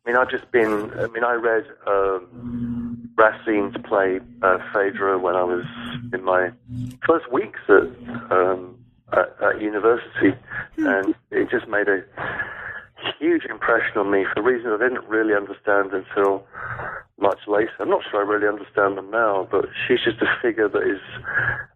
[0.04, 0.90] I mean, I've just been.
[0.98, 5.64] I mean, I read um, Racine's play uh, Phaedra when I was
[6.12, 6.50] in my
[7.06, 7.84] first weeks at,
[8.32, 8.76] um,
[9.12, 10.34] at, at university,
[10.78, 12.02] and it just made a
[13.18, 16.46] huge impression on me for reasons I didn't really understand until
[17.18, 17.70] much later.
[17.80, 21.00] I'm not sure I really understand them now, but she's just a figure that is.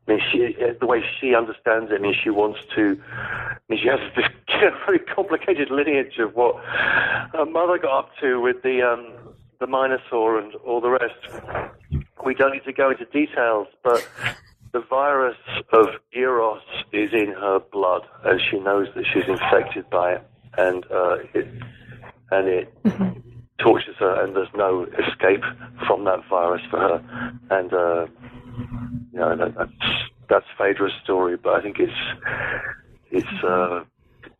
[0.09, 1.97] I mean, she the way she understands it.
[1.97, 3.01] I mean, she wants to.
[3.11, 4.27] I mean, she has this
[4.87, 10.39] very complicated lineage of what her mother got up to with the um, the Minotaur
[10.39, 11.15] and all the rest.
[12.25, 14.07] We don't need to go into details, but
[14.73, 15.37] the virus
[15.73, 16.61] of Eros
[16.93, 20.23] is in her blood, and she knows that she's infected by it,
[20.57, 21.49] and uh, it
[22.31, 23.21] and it mm-hmm.
[23.59, 25.42] tortures her, and there's no escape
[25.87, 28.07] from that virus for her, and uh,
[29.12, 29.71] you know that, that's
[30.29, 31.92] that's Phaedra's story, but I think it's
[33.11, 33.85] it's uh,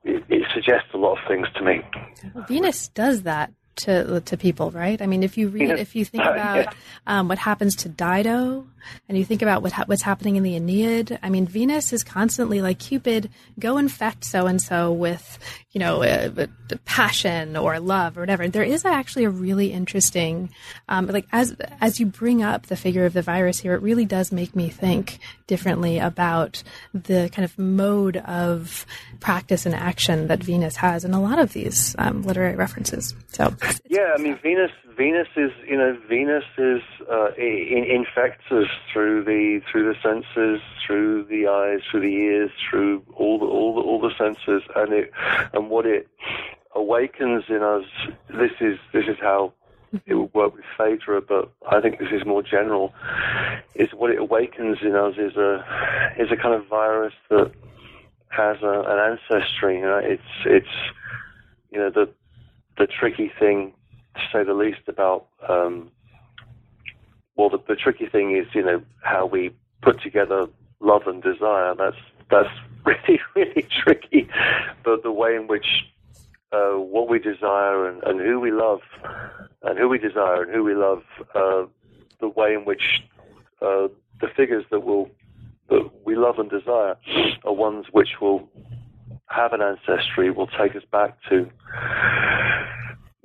[0.05, 1.83] it, it suggests a lot of things to me.
[2.49, 5.01] Venus does that to to people, right?
[5.01, 6.75] I mean, if you read, if you think about
[7.07, 8.67] um, what happens to Dido,
[9.09, 12.03] and you think about what ha- what's happening in the Aeneid, I mean, Venus is
[12.03, 15.39] constantly like Cupid, go infect so and so with
[15.77, 16.47] you know uh,
[16.87, 18.49] passion or love or whatever.
[18.49, 20.49] There is actually a really interesting,
[20.89, 24.07] um, like as as you bring up the figure of the virus here, it really
[24.07, 26.63] does make me think differently about
[26.95, 28.87] the kind of mode of
[29.21, 33.15] practice and action that Venus has in a lot of these um, literary references.
[33.29, 33.55] So
[33.87, 34.71] yeah, I mean Venus.
[34.97, 36.81] Venus is you know Venus is
[37.11, 42.51] uh, in, infects us through the through the senses, through the eyes, through the ears,
[42.69, 45.13] through all the all the all the senses, and it
[45.53, 46.09] and what it
[46.75, 47.85] awakens in us.
[48.31, 49.53] This is this is how
[50.07, 52.95] it would work with Phaedra, but I think this is more general.
[53.75, 55.65] Is what it awakens in us is a
[56.19, 57.53] is a kind of virus that
[58.29, 59.77] has a, an ancestry.
[59.77, 60.67] You know, it's it's
[61.71, 62.09] you know the
[62.79, 63.73] the tricky thing,
[64.17, 65.91] to say the least, about um,
[67.37, 69.51] well, the, the tricky thing is you know how we
[69.83, 70.47] put together
[70.81, 71.75] love and desire.
[71.75, 71.97] That's
[72.31, 72.49] that's
[72.85, 74.29] really really tricky.
[74.85, 75.67] But the way in which
[76.53, 78.81] uh, what we desire and, and who we love,
[79.63, 81.03] and who we desire and who we love,
[81.35, 81.65] uh,
[82.21, 83.03] the way in which
[83.61, 83.89] uh,
[84.21, 85.11] the figures that will
[85.69, 86.97] that we love and desire
[87.45, 88.49] are ones which will
[89.29, 91.51] have an ancestry, will take us back to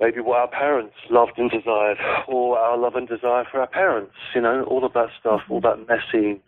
[0.02, 4.14] maybe what our parents loved and desired, or our love and desire for our parents.
[4.34, 6.42] You know, all of that stuff, all that messy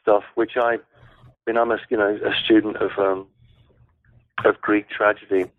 [0.00, 0.78] stuff, which I, I
[1.46, 3.26] mean, I'm a you know a student of um,
[4.44, 5.50] of Greek tragedy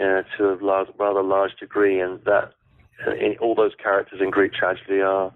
[0.00, 2.52] uh, to a large, rather large degree, and that
[3.06, 5.32] uh, in, all those characters in Greek tragedy are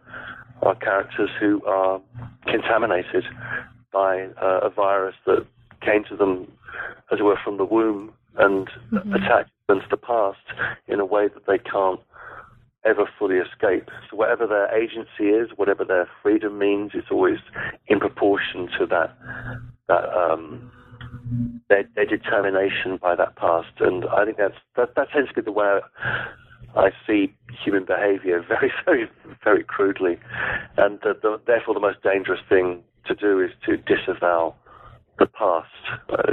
[0.63, 2.01] are characters who are
[2.47, 3.25] contaminated
[3.93, 5.45] by uh, a virus that
[5.81, 6.51] came to them,
[7.11, 9.13] as it were, from the womb and mm-hmm.
[9.69, 10.39] them to the past
[10.89, 12.01] in a way that they can't
[12.85, 13.89] ever fully escape.
[14.11, 17.39] So whatever their agency is, whatever their freedom means, it's always
[17.89, 19.17] in proportion to that
[19.89, 20.71] that um,
[21.69, 23.73] their, their determination by that past.
[23.81, 25.81] And I think that's that, that tends to be the way
[26.77, 27.33] I see
[27.65, 29.11] human behavior very, very,
[29.43, 30.19] very crudely.
[30.77, 34.55] And the, the, therefore, the most dangerous thing to do is to disavow
[35.19, 35.69] the past.
[36.11, 36.33] Uh,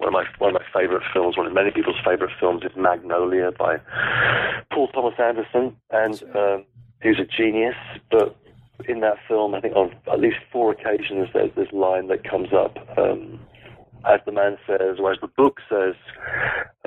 [0.00, 2.74] one of my one of my favorite films, one of many people's favorite films, is
[2.74, 3.76] Magnolia by
[4.72, 6.64] Paul Thomas Anderson, and um,
[7.02, 7.76] he's a genius.
[8.10, 8.34] But
[8.88, 12.48] in that film, I think on at least four occasions, there's this line that comes
[12.54, 12.78] up.
[12.96, 13.38] Um,
[14.08, 15.94] as the man says, or as the book says,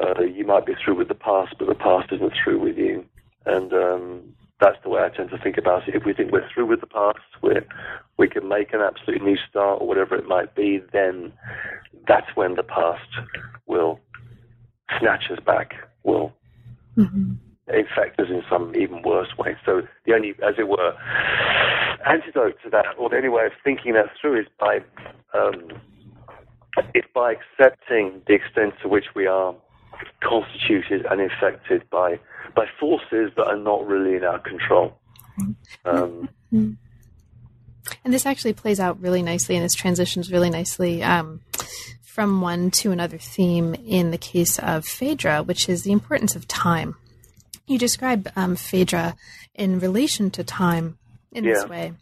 [0.01, 3.05] uh, you might be through with the past, but the past isn't through with you.
[3.45, 4.21] And um,
[4.63, 5.95] that's the way I tend to think about it.
[5.95, 7.51] If we think we're through with the past, we
[8.17, 11.33] we can make an absolute new start or whatever it might be, then
[12.07, 13.09] that's when the past
[13.65, 13.99] will
[14.99, 16.31] snatch us back, will
[16.97, 17.33] mm-hmm.
[17.67, 19.55] infect us in some even worse way.
[19.65, 20.93] So the only, as it were,
[22.05, 24.79] antidote to that, or the only way of thinking that through is by
[25.33, 25.69] um,
[26.95, 29.53] is by accepting the extent to which we are
[30.21, 32.19] constituted and infected by
[32.55, 34.99] by forces that are not really in our control.
[35.85, 36.77] Um, and
[38.13, 41.41] this actually plays out really nicely, and this transitions really nicely um,
[42.03, 46.47] from one to another theme in the case of Phaedra, which is the importance of
[46.47, 46.95] time.
[47.65, 49.15] You describe um, Phaedra
[49.55, 50.97] in relation to time
[51.31, 51.53] in yeah.
[51.53, 51.93] this way.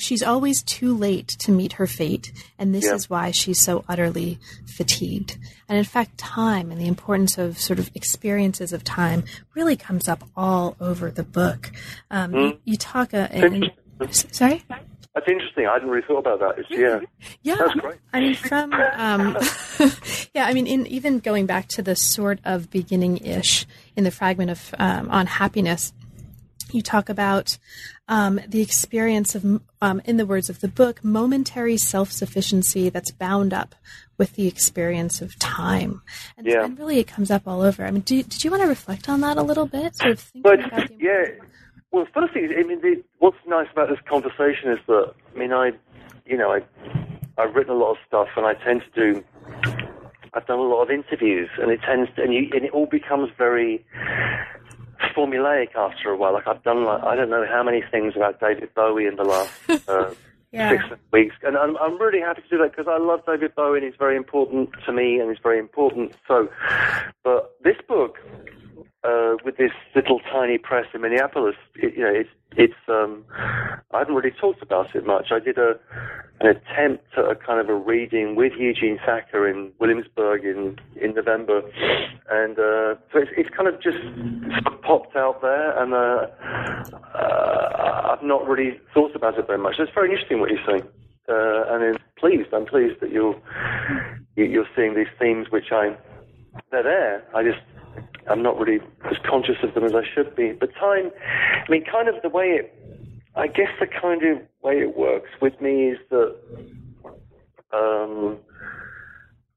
[0.00, 2.94] She's always too late to meet her fate, and this yeah.
[2.94, 5.38] is why she's so utterly fatigued.
[5.68, 9.24] And in fact, time and the importance of sort of experiences of time
[9.54, 11.70] really comes up all over the book.
[12.10, 12.58] Um, mm.
[12.64, 13.70] you, talk, uh, in,
[14.10, 14.64] sorry?
[15.18, 15.66] That's interesting.
[15.66, 16.58] I hadn't really thought about that.
[16.58, 17.00] It's, yeah,
[17.42, 17.56] yeah.
[17.56, 17.98] That's great.
[18.12, 19.36] I mean, from um,
[20.34, 24.50] yeah, I mean, in even going back to the sort of beginning-ish in the fragment
[24.50, 25.92] of um, on happiness,
[26.74, 27.58] you talk about
[28.08, 33.10] um, the experience of, um, in the words of the book, momentary self sufficiency that's
[33.10, 33.74] bound up
[34.16, 36.02] with the experience of time.
[36.36, 36.64] And, yeah.
[36.64, 37.84] and, really, it comes up all over.
[37.84, 39.96] I mean, do, did you want to reflect on that a little bit?
[39.96, 40.58] Sort of but,
[40.98, 41.24] yeah.
[41.90, 45.38] Well, the first thing, I mean, the, what's nice about this conversation is that, I
[45.38, 45.70] mean, I,
[46.26, 46.60] you know, I,
[47.38, 49.24] I've written a lot of stuff, and I tend to do.
[50.34, 52.86] I've done a lot of interviews, and it tends to, and, you, and it all
[52.86, 53.86] becomes very
[55.16, 56.32] formulaic after a while.
[56.32, 59.24] Like I've done like I don't know how many things about David Bowie in the
[59.24, 59.52] last
[59.88, 60.14] uh,
[60.52, 60.70] yeah.
[60.70, 63.78] six weeks, and I'm, I'm really happy to do that because I love David Bowie
[63.78, 66.14] and he's very important to me and he's very important.
[66.26, 66.48] So,
[67.24, 68.18] but this book,
[69.04, 72.74] uh, with this little tiny press in Minneapolis, it, you know, it's it's.
[72.88, 73.24] Um,
[73.92, 75.28] I haven't really talked about it much.
[75.30, 75.74] I did a
[76.40, 81.14] an attempt at a kind of a reading with Eugene Thacker in Williamsburg in in
[81.14, 81.60] November,
[82.30, 83.98] and uh, so it's, it's kind of just
[84.82, 86.26] popped out there, and uh,
[87.14, 89.76] uh, I've not really thought about it very much.
[89.78, 90.88] It's very interesting what you're saying,
[91.28, 92.52] uh, and pleased.
[92.52, 93.40] I'm pleased that you're
[94.34, 95.96] you're seeing these themes, which I'm.
[96.72, 97.24] they're there.
[97.34, 97.60] I just
[98.30, 100.52] I'm not really as conscious of them as I should be.
[100.52, 101.10] But time,
[101.66, 102.74] I mean, kind of the way it,
[103.36, 106.36] I guess the kind of way it works with me is that
[107.72, 108.38] um,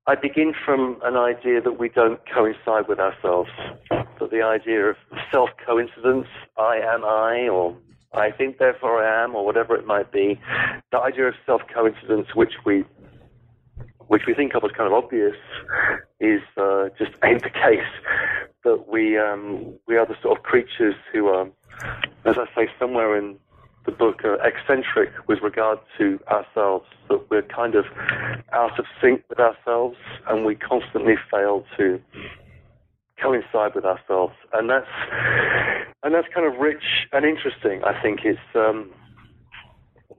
[0.07, 3.49] I begin from an idea that we don't coincide with ourselves.
[3.89, 4.95] That the idea of
[5.32, 7.76] self coincidence, I am I, or
[8.13, 10.39] I think therefore I am, or whatever it might be,
[10.91, 12.84] the idea of self coincidence, which we
[14.12, 15.38] which we think of as kind of obvious,
[16.20, 17.91] is uh, just ain't the case.
[18.66, 21.47] That we um, we are the sort of creatures who are,
[22.26, 23.38] as I say somewhere in
[23.86, 26.86] the book, are eccentric with regard to ourselves.
[27.07, 27.86] That we're kind of
[28.51, 29.95] out of sync with ourselves,
[30.28, 32.01] and we constantly fail to
[33.18, 34.91] coincide with ourselves, and that's
[36.03, 37.82] and that's kind of rich and interesting.
[37.86, 38.39] I think it's.
[38.55, 38.91] Um,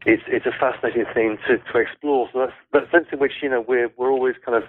[0.04, 2.28] it's it's a fascinating thing to, to explore.
[2.32, 4.68] So that's that sense in which you know we're we're always kind of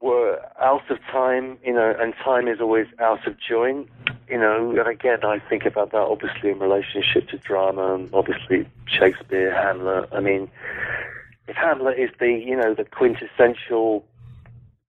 [0.00, 3.88] we're out of time, you know, and time is always out of joint,
[4.28, 4.70] you know.
[4.70, 10.08] And again, I think about that obviously in relationship to drama, and obviously Shakespeare, Hamlet.
[10.12, 10.50] I mean,
[11.48, 14.04] if Hamlet is the you know the quintessential,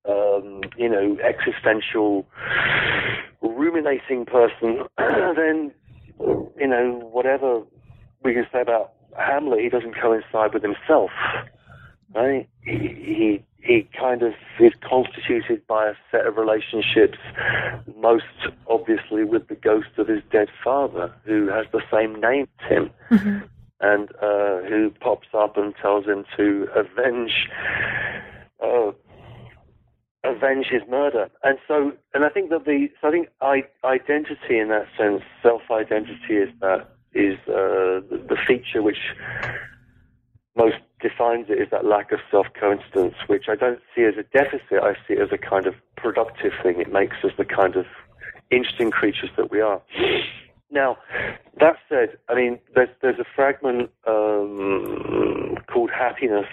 [0.08, 2.26] um, you know, existential,
[3.42, 5.72] ruminating person, then
[6.18, 7.62] you know whatever
[8.22, 11.10] we can say about Hamlet, he doesn't coincide with himself.
[12.14, 12.48] Right?
[12.62, 17.18] He, he he kind of is constituted by a set of relationships,
[17.96, 18.24] most
[18.68, 22.90] obviously with the ghost of his dead father, who has the same name as him,
[23.10, 23.38] mm-hmm.
[23.80, 27.48] and uh, who pops up and tells him to avenge.
[28.62, 28.92] Uh,
[30.24, 34.58] avenge his murder, and so, and I think that the, so I think I, identity
[34.58, 38.98] in that sense, self-identity is that is uh, the, feature which
[40.56, 44.24] most defines it is that lack of self coincidence, which I don't see as a
[44.24, 46.80] deficit, I see it as a kind of productive thing.
[46.80, 47.86] It makes us the kind of
[48.50, 49.80] interesting creatures that we are.
[50.70, 50.98] Now,
[51.60, 56.46] that said, I mean, there's there's a fragment um, called happiness,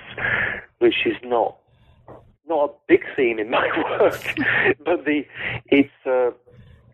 [0.79, 1.57] which is not
[2.47, 3.67] not a big theme in my
[3.99, 4.35] work,
[4.85, 5.25] but the
[5.65, 6.31] it's uh,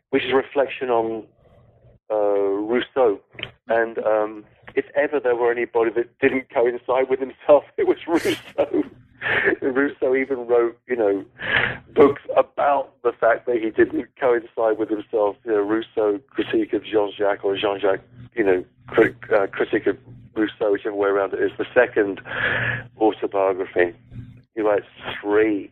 [0.09, 1.25] which is a reflection on
[2.15, 3.19] Rousseau,
[3.67, 4.45] and um,
[4.75, 8.83] if ever there were anybody that didn't coincide with himself, it was Rousseau.
[9.61, 11.23] Rousseau even wrote, you know,
[11.93, 15.35] books about the fact that he didn't coincide with himself.
[15.45, 18.01] You know, Rousseau critique of Jean-Jacques or Jean-Jacques,
[18.35, 19.97] you know, crit- uh, critique of
[20.35, 22.21] Rousseau, whichever way around it is, the second
[22.99, 23.93] autobiography.
[24.55, 24.85] He writes
[25.21, 25.71] three.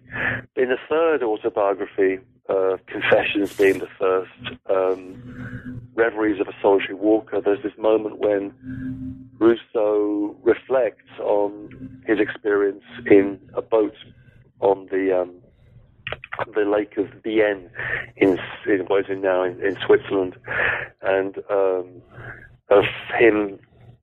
[0.55, 2.19] In the third autobiography,
[2.49, 4.31] uh, Confessions being the first,
[4.69, 12.83] um, Reveries of a Solitary Walker, there's this moment when Rousseau reflects on his experience
[13.05, 13.95] in a boat
[14.59, 15.35] on the um,
[16.55, 17.69] the lake of Bienne
[18.15, 20.35] in, in what is it now in, in Switzerland,
[21.01, 22.01] and um,
[22.69, 22.85] of
[23.17, 23.59] him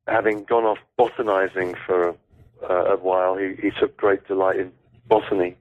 [0.07, 2.14] having gone off botanizing for
[2.68, 3.36] uh, a while.
[3.36, 4.72] He, he took great delight in
[5.09, 5.57] botany,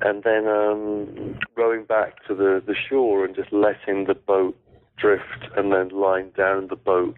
[0.00, 4.56] and then um, rowing back to the, the shore and just letting the boat
[4.96, 7.16] drift, and then lying down in the boat.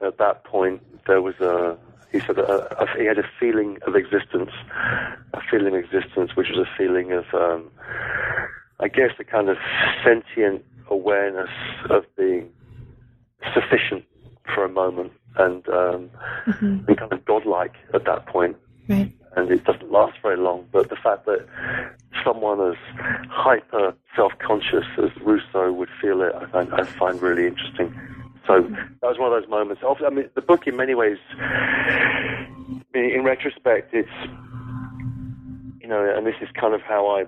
[0.00, 1.76] At that point, there was a
[2.10, 4.50] he said a, a, he had a feeling of existence,
[5.34, 7.70] a feeling of existence, which was a feeling of, um,
[8.80, 9.58] I guess, a kind of
[10.02, 11.50] sentient awareness
[11.90, 12.48] of being
[13.52, 14.04] sufficient
[14.54, 16.10] for a moment and, um,
[16.46, 16.78] mm-hmm.
[16.88, 18.56] and kind of godlike at that point.
[18.88, 20.66] Right and it doesn't last very long.
[20.72, 21.46] But the fact that
[22.24, 22.76] someone as
[23.30, 27.94] hyper self-conscious as Rousseau would feel it, I find, I find really interesting.
[28.46, 29.82] So that was one of those moments.
[29.84, 31.18] I mean, the book, in many ways,
[32.94, 34.08] in retrospect, it's
[35.88, 37.24] you know, and this is kind of how I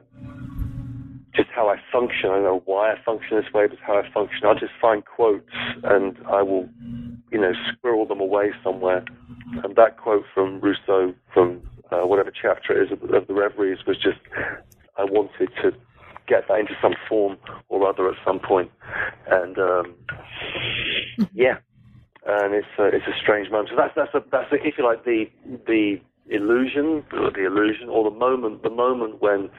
[1.34, 2.28] just how I function.
[2.28, 4.44] I don't know why I function this way, but how I function.
[4.44, 5.48] I'll just find quotes
[5.82, 6.68] and I will,
[7.30, 9.02] you know, squirrel them away somewhere.
[9.64, 11.62] And that quote from Rousseau from
[11.92, 14.18] uh, whatever chapter it is of, of the Reveries was just
[14.96, 15.72] I wanted to
[16.26, 17.36] get that into some form
[17.68, 18.70] or other at some point,
[19.26, 19.94] and um,
[21.32, 21.58] yeah,
[22.26, 23.70] and it's a, it's a strange moment.
[23.70, 25.26] So that's that's a, that's a, if you like the
[25.66, 29.50] the illusion, the illusion, or the moment, the moment when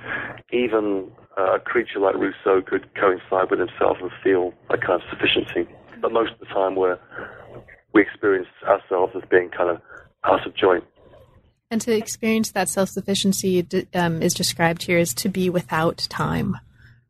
[0.51, 5.09] even uh, a creature like Rousseau could coincide with himself and feel a kind of
[5.09, 5.67] sufficiency.
[6.01, 6.97] But most of the time, we're
[7.93, 9.81] we experience ourselves as being kind of
[10.23, 10.83] out of joint.
[11.71, 16.57] And to experience that self sufficiency um, is described here as to be without time,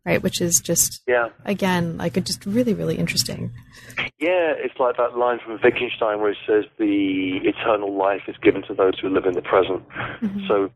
[0.06, 0.22] right?
[0.22, 3.52] Which is just, yeah, again, like just really, really interesting.
[4.20, 8.62] Yeah, it's like that line from Wittgenstein where it says the eternal life is given
[8.68, 9.84] to those who live in the present.
[9.90, 10.48] Mm-hmm.
[10.48, 10.72] So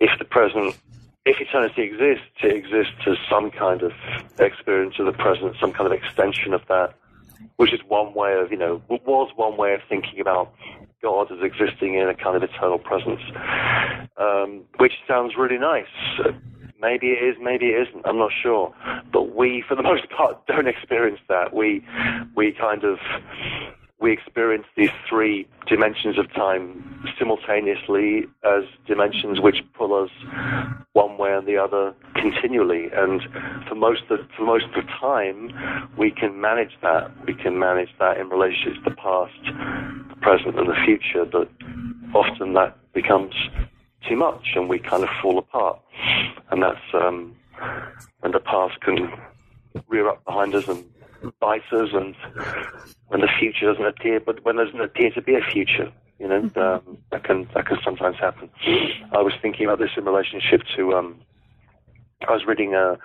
[0.00, 0.76] if the present,
[1.24, 3.92] if eternity exists, it exists as some kind of
[4.40, 6.94] experience of the present, some kind of extension of that
[7.56, 10.52] which is one way of, you know, was one way of thinking about
[11.02, 13.20] God as existing in a kind of eternal presence,
[14.16, 15.86] um, which sounds really nice.
[16.80, 18.06] Maybe it is, maybe it isn't.
[18.06, 18.74] I'm not sure,
[19.12, 21.54] but we, for the most part, don't experience that.
[21.54, 21.84] We,
[22.34, 22.98] we kind of
[24.04, 30.10] we experience these three dimensions of time simultaneously as dimensions which pull us
[30.92, 32.90] one way or the other continually.
[32.94, 33.22] And
[33.66, 35.48] for most of for most of the time,
[35.96, 37.10] we can manage that.
[37.26, 39.40] We can manage that in relation to the past,
[40.10, 41.24] the present, and the future.
[41.24, 41.50] But
[42.14, 43.34] often that becomes
[44.06, 45.80] too much, and we kind of fall apart.
[46.50, 47.34] And that's um,
[48.22, 49.10] and the past can
[49.88, 50.84] rear up behind us and
[51.40, 52.14] bite us, and
[53.08, 56.28] when the future doesn't appear, but when there doesn't appear to be a future, you
[56.28, 56.58] know, mm-hmm.
[56.58, 58.50] um, that can that can sometimes happen.
[59.12, 60.94] I was thinking about this in relationship to.
[60.94, 61.20] Um,
[62.26, 62.74] I was reading.
[62.74, 62.96] Uh,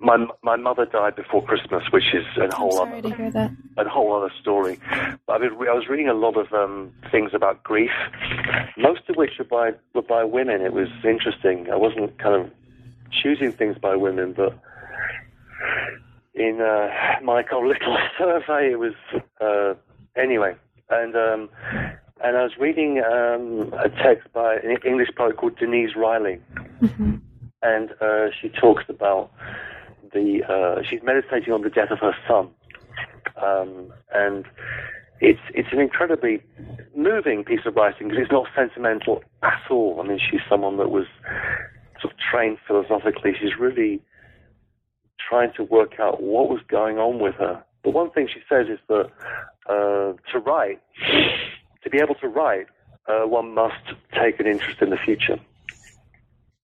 [0.00, 4.78] my my mother died before Christmas, which is a whole other a whole other story.
[5.26, 7.90] But I, mean, I was reading a lot of um, things about grief,
[8.76, 10.62] most of which were by were by women.
[10.62, 11.70] It was interesting.
[11.70, 12.50] I wasn't kind of
[13.12, 14.58] choosing things by women, but
[16.36, 16.88] in uh,
[17.22, 18.72] my little survey.
[18.72, 18.94] It was
[19.40, 19.74] uh,
[20.20, 20.54] anyway,
[20.90, 21.48] and um,
[22.22, 26.40] and I was reading um, a text by an English poet called Denise Riley,
[26.80, 27.16] mm-hmm.
[27.62, 29.30] and uh, she talks about
[30.12, 32.48] the uh, she's meditating on the death of her son,
[33.42, 34.44] um, and
[35.20, 36.42] it's it's an incredibly
[36.94, 40.00] moving piece of writing because it's not sentimental at all.
[40.02, 41.06] I mean, she's someone that was
[42.00, 43.32] sort of trained philosophically.
[43.38, 44.00] She's really
[45.28, 47.62] trying to work out what was going on with her.
[47.82, 49.10] But one thing she says is that
[49.68, 50.80] uh, to write,
[51.82, 52.66] to be able to write,
[53.08, 55.38] uh, one must take an interest in the future.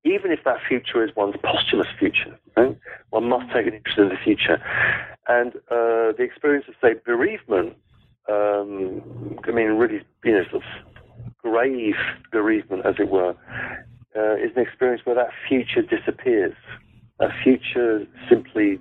[0.04, 2.76] Even if that future is one's posthumous future, right?
[3.10, 4.60] one must take an interest in the future.
[5.28, 7.76] And uh, the experience of, say, bereavement,
[8.28, 11.94] um, I mean, really, you know, sort of grave
[12.32, 13.36] bereavement, as it were,
[14.16, 16.54] uh, is an experience where that future disappears
[17.22, 18.80] a future simply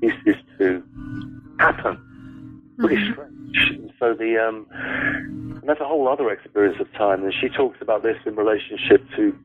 [0.00, 0.82] ceases to
[1.58, 2.62] happen.
[2.78, 3.12] Pretty mm-hmm.
[3.12, 3.92] strange.
[3.98, 8.16] So the um, that's a whole other experience of time, and she talks about this
[8.24, 9.36] in relationship to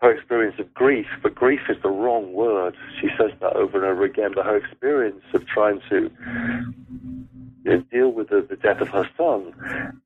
[0.00, 1.06] her experience of grief.
[1.22, 2.76] But grief is the wrong word.
[3.00, 4.32] She says that over and over again.
[4.34, 6.10] But her experience of trying to
[7.64, 9.52] you know, deal with the, the death of her son,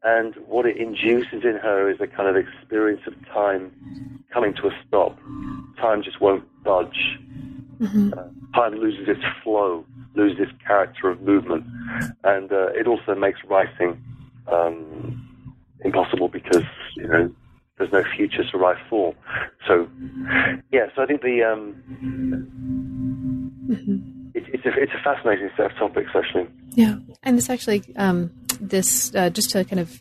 [0.03, 4.69] and what it induces in her is a kind of experience of time coming to
[4.69, 5.19] a stop.
[5.79, 6.45] Time just won't
[7.81, 8.13] Mm-hmm.
[8.13, 11.65] Uh, time loses its flow, loses its character of movement,
[12.25, 14.03] and uh, it also makes writing
[14.49, 16.65] um, impossible because
[16.97, 17.33] you know
[17.79, 19.15] there's no future to write for.
[19.67, 19.89] So,
[20.71, 21.75] yeah, so I think the um,
[23.67, 24.29] mm-hmm.
[24.35, 26.49] it, it's a it's a fascinating set of topics actually.
[26.73, 28.31] Yeah, and this actually um,
[28.61, 30.01] this uh, just to kind of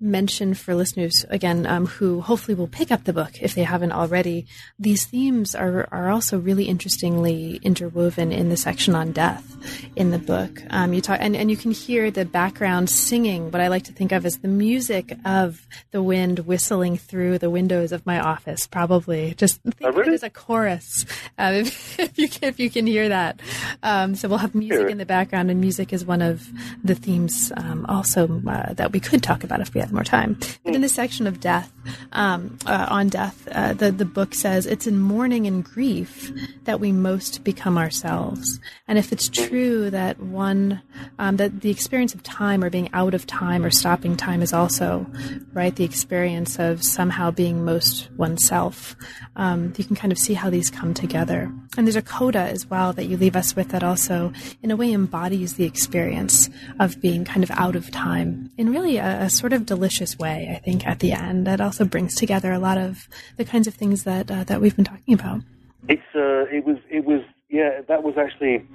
[0.00, 3.92] mention for listeners again um, who hopefully will pick up the book if they haven't
[3.92, 4.46] already.
[4.78, 9.56] These themes are are also really interestingly interwoven in the section on death
[9.96, 10.62] in the book.
[10.70, 13.92] Um, you talk and, and you can hear the background singing what I like to
[13.92, 18.66] think of as the music of the wind whistling through the windows of my office.
[18.66, 20.02] Probably just think oh, really?
[20.02, 21.04] of it as a chorus
[21.38, 23.40] uh, if, if, you can, if you can hear that.
[23.82, 26.48] Um, so we'll have music in the background, and music is one of
[26.82, 30.38] the themes um, also uh, that we could talk about if we had more time.
[30.64, 31.72] But in the section of death,
[32.12, 36.32] um, uh, on death, uh, the the book says it's in mourning and grief
[36.64, 38.60] that we most become ourselves.
[38.88, 40.82] And if it's true that one
[41.18, 44.52] um, that the experience of time or being out of time or stopping time is
[44.52, 45.06] also
[45.52, 48.94] right the experience of somehow being most oneself,
[49.36, 51.52] um, you can kind of see how these come together.
[51.76, 54.32] And there's a coda as well that you leave us with that also,
[54.62, 56.48] in a way, embodies the experience
[56.80, 60.52] of being kind of out of time in really a, a sort of delicious way.
[60.54, 63.74] I think at the end that also brings together a lot of the kinds of
[63.74, 65.42] things that uh, that we've been talking about.
[65.88, 68.66] It's uh, it was it was yeah that was actually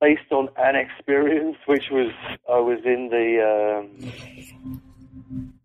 [0.00, 2.12] based on an experience which was
[2.48, 3.90] I was in the.
[4.00, 4.12] Um,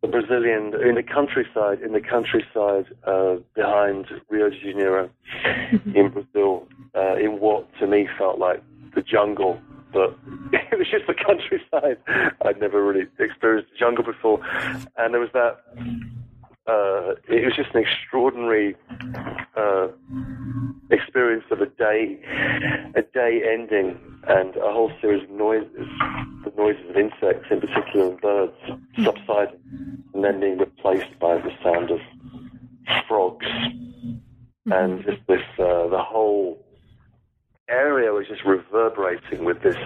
[0.02, 5.10] the Brazilian in the countryside, in the countryside uh, behind Rio de Janeiro,
[5.94, 8.64] in Brazil, uh, in what to me felt like
[8.96, 9.60] the jungle
[9.94, 10.18] but
[10.54, 11.98] it was just the countryside.
[12.46, 14.40] I'd never really experienced the jungle before,
[14.98, 15.60] and there was that.
[16.68, 18.76] Uh, it was just an extraordinary
[19.58, 19.88] uh,
[20.92, 22.20] experience of a day,
[22.96, 25.88] a day ending, and a whole series of noises,
[26.46, 28.54] the noises of insects in particular, and birds
[29.04, 29.60] subsiding,
[30.14, 32.00] and then being replaced by the sound of
[33.08, 33.48] frogs,
[34.68, 36.64] and just this, uh, the whole
[37.72, 39.78] area was just reverberating with this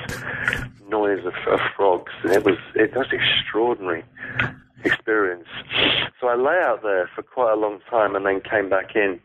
[0.89, 4.03] noise of, of frogs, and it was it was extraordinary
[4.83, 5.47] experience.
[6.19, 9.19] So I lay out there for quite a long time, and then came back in.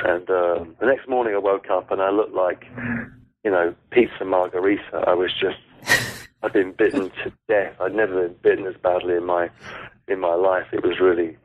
[0.00, 2.66] And uh, the next morning, I woke up and I looked like,
[3.44, 5.04] you know, pizza margarita.
[5.06, 5.58] I was just,
[6.42, 7.74] I'd been bitten to death.
[7.80, 9.50] I'd never been bitten as badly in my
[10.08, 10.66] in my life.
[10.72, 11.36] It was really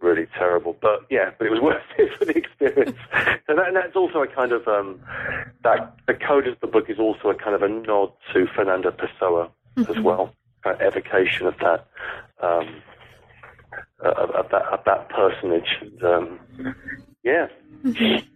[0.00, 0.76] really terrible.
[0.80, 2.96] But yeah, but it was worth it for the experience.
[3.46, 5.00] so that, and that's also a kind of um,
[5.62, 8.90] that the code of the book is also a kind of a nod to Fernando
[8.90, 9.90] Pessoa mm-hmm.
[9.90, 10.34] as well,
[10.64, 11.86] an evocation of that.
[12.40, 12.82] Um,
[14.00, 15.76] of, of, that of that personage.
[15.80, 16.40] And, um,
[17.22, 17.48] yeah.
[17.84, 18.26] Mm-hmm.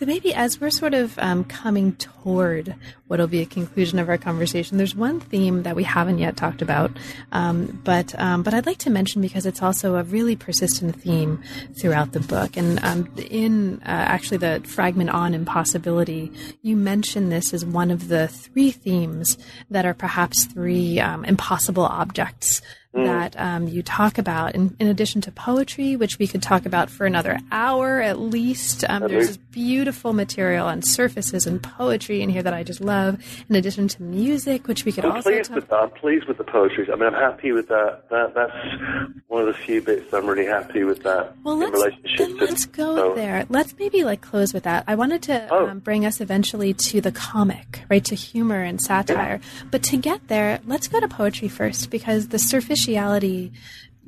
[0.00, 2.74] So maybe as we're sort of um, coming toward
[3.08, 6.62] what'll be a conclusion of our conversation, there's one theme that we haven't yet talked
[6.62, 6.90] about,
[7.32, 11.42] um, but um, but I'd like to mention because it's also a really persistent theme
[11.78, 12.56] throughout the book.
[12.56, 16.32] And um, in uh, actually the fragment on impossibility,
[16.62, 19.36] you mention this as one of the three themes
[19.68, 22.62] that are perhaps three um, impossible objects
[22.94, 23.04] mm.
[23.04, 26.90] that um, you talk about, in, in, addition to poetry, which we could talk about
[26.90, 28.84] for another hour at least.
[28.88, 33.22] Um, there's this beautiful material on surfaces and poetry in here that I just love,
[33.48, 35.72] in addition to music, which we could I'm also pleased talk with.
[35.72, 36.88] I'm pleased with the poetry.
[36.90, 38.08] I mean, I'm happy with that.
[38.10, 42.18] that that's one of the few bits I'm really happy with that well, let's, relationship.
[42.18, 43.14] Then let's go so.
[43.14, 43.46] there.
[43.48, 44.84] Let's maybe like close with that.
[44.86, 45.68] I wanted to oh.
[45.68, 49.40] um, bring us eventually to the comic, right, to humor and satire.
[49.40, 49.68] Yeah.
[49.70, 53.52] But to get there, let's go to poetry first because the surface superficiality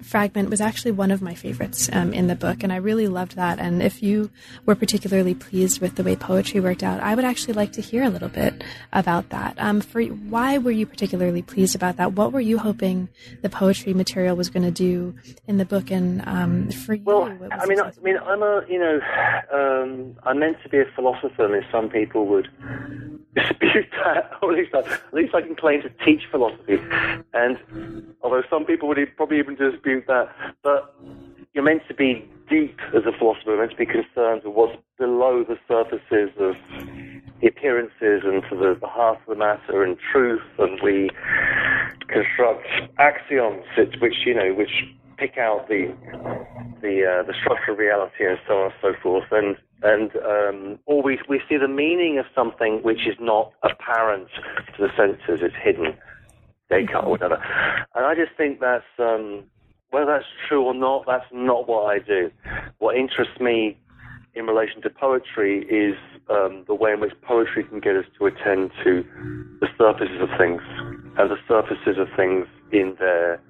[0.03, 3.37] fragment was actually one of my favorites um, in the book, and I really loved
[3.37, 3.59] that.
[3.59, 4.31] And if you
[4.67, 8.03] were particularly pleased with the way poetry worked out, I would actually like to hear
[8.03, 9.55] a little bit about that.
[9.59, 12.13] Um, for why were you particularly pleased about that?
[12.13, 13.09] What were you hoping
[13.43, 15.15] the poetry material was going to do
[15.47, 15.91] in the book?
[15.91, 19.01] And um, for you, well, I mean, I, I, mean, I'm a you know,
[19.53, 22.49] um, I'm meant to be a philosopher, and some people would
[23.35, 26.79] dispute that, or at least, I, at least I can claim to teach philosophy.
[27.33, 30.29] And although some people would probably even dispute that,
[30.63, 30.95] but
[31.53, 34.77] you're meant to be deep as a philosopher, you're meant to be concerned with what's
[34.99, 36.55] below the surfaces of
[37.41, 41.11] the appearances and to the, the heart of the matter and truth, and we
[42.09, 42.67] construct
[42.99, 43.65] axioms
[44.01, 44.85] which, you know, which
[45.19, 45.95] pick out the
[46.81, 50.79] the uh, the structure of reality and so on and so forth, and and um,
[50.87, 54.29] or we we see the meaning of something which is not apparent
[54.77, 55.95] to the senses; it's hidden.
[56.71, 57.35] Descartes or whatever.
[57.95, 59.45] And I just think that's um,
[59.93, 61.05] whether that's true or not.
[61.07, 62.31] That's not what I do.
[62.79, 63.79] What interests me
[64.35, 65.95] in relation to poetry is
[66.31, 69.05] um, the way in which poetry can get us to attend to
[69.61, 70.63] the surfaces of things
[71.19, 73.41] and the surfaces of things in their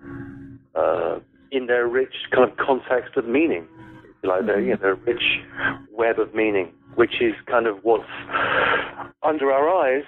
[0.75, 1.21] uh,
[1.53, 3.67] in their rich kind of context of meaning,
[4.25, 5.23] like their, you know, their rich
[5.93, 8.09] web of meaning, which is kind of what's
[9.23, 10.05] under our eyes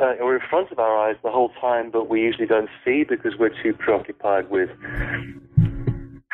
[0.00, 3.04] uh, or in front of our eyes the whole time, but we usually don't see
[3.06, 4.70] because we're too preoccupied with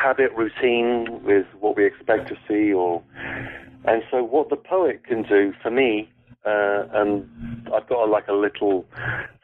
[0.05, 3.03] habit, routine, with what we expect to see, or
[3.87, 6.11] and so what the poet can do for me.
[6.45, 7.27] Uh, and
[7.75, 8.85] I've got a, like a little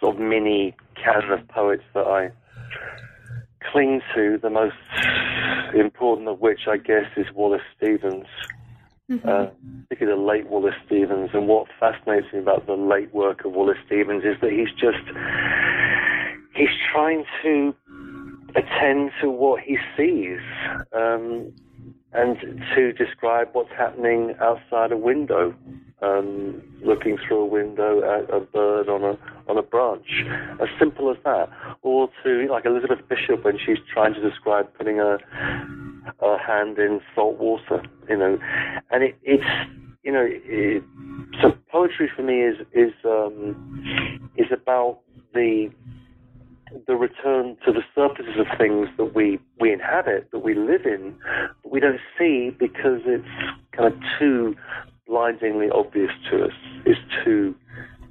[0.00, 2.30] sort of mini canon of poets that I
[3.72, 4.76] cling to, the most
[5.74, 8.26] important of which, I guess, is Wallace Stevens.
[9.10, 9.28] Mm-hmm.
[9.28, 9.46] Uh,
[9.88, 11.30] particularly the late Wallace Stevens.
[11.32, 15.02] And what fascinates me about the late work of Wallace Stevens is that he's just
[16.54, 17.74] he's trying to
[18.56, 20.40] attend to what he sees
[20.92, 21.52] um,
[22.12, 22.36] and
[22.74, 25.54] to describe what's happening outside a window
[26.02, 30.06] um, looking through a window at a bird on a on a branch,
[30.60, 31.48] as simple as that.
[31.82, 35.18] Or to like Elizabeth Bishop when she's trying to describe putting a
[36.20, 38.38] a hand in salt water, you know,
[38.90, 39.44] and it, it's
[40.02, 40.82] you know, it,
[41.42, 45.00] so poetry for me is is um, is about
[45.34, 45.70] the
[46.86, 51.14] the return to the surfaces of things that we, we inhabit, that we live in,
[51.64, 53.26] we don't see because it's
[53.72, 54.56] kind of too
[55.06, 56.52] blindingly obvious to us.
[56.84, 57.54] It's too,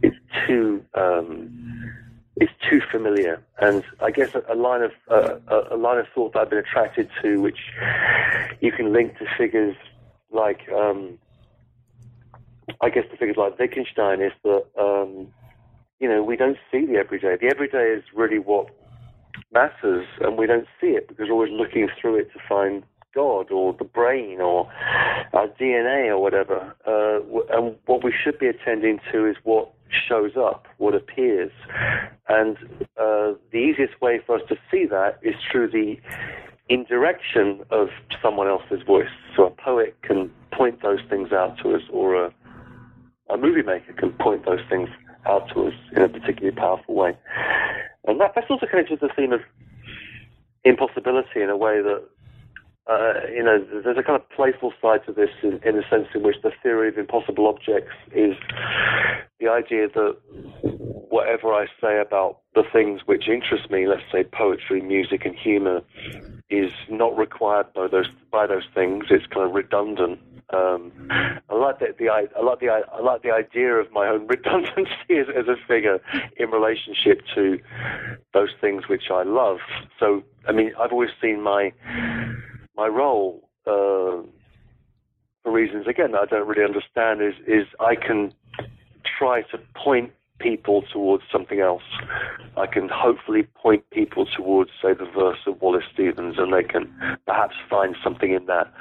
[0.01, 1.91] it's too, um,
[2.35, 3.41] it's too familiar.
[3.59, 6.49] And I guess a, a line of uh, a, a line of thought that I've
[6.49, 7.59] been attracted to, which
[8.61, 9.75] you can link to figures
[10.31, 11.17] like, um,
[12.81, 15.27] I guess the figures like Wittgenstein, is that um,
[15.99, 17.35] you know we don't see the everyday.
[17.39, 18.67] The everyday is really what
[19.51, 22.83] matters, and we don't see it because we're always looking through it to find
[23.13, 24.71] God or the brain or
[25.33, 26.75] our DNA or whatever.
[26.85, 29.71] Uh, and what we should be attending to is what
[30.07, 31.51] shows up, what appears.
[32.27, 32.57] And
[32.97, 35.95] uh, the easiest way for us to see that is through the
[36.69, 37.87] indirection of
[38.21, 39.09] someone else's voice.
[39.35, 42.33] So a poet can point those things out to us, or a,
[43.31, 44.89] a movie maker can point those things
[45.25, 47.17] out to us in a particularly powerful way.
[48.07, 49.41] And that, that's also connected to the theme of
[50.63, 52.03] impossibility in a way that
[52.89, 56.07] uh, you know, there's a kind of playful side to this in, in the sense
[56.15, 58.35] in which the theory of impossible objects is
[59.39, 60.17] the idea that
[61.09, 65.81] whatever I say about the things which interest me, let's say poetry, music, and humor,
[66.49, 69.05] is not required by those by those things.
[69.11, 70.19] It's kind of redundant.
[70.51, 74.25] Um, I like the, the I, like the I like the idea of my own
[74.27, 75.99] redundancy as, as a figure
[76.37, 77.59] in relationship to
[78.33, 79.57] those things which I love.
[79.99, 81.71] So, I mean, I've always seen my
[82.75, 84.25] my role, uh,
[85.43, 88.33] for reasons again that I don't really understand, is is I can
[89.17, 91.83] try to point people towards something else.
[92.57, 96.91] I can hopefully point people towards, say, the verse of Wallace Stevens, and they can
[97.25, 98.71] perhaps find something in that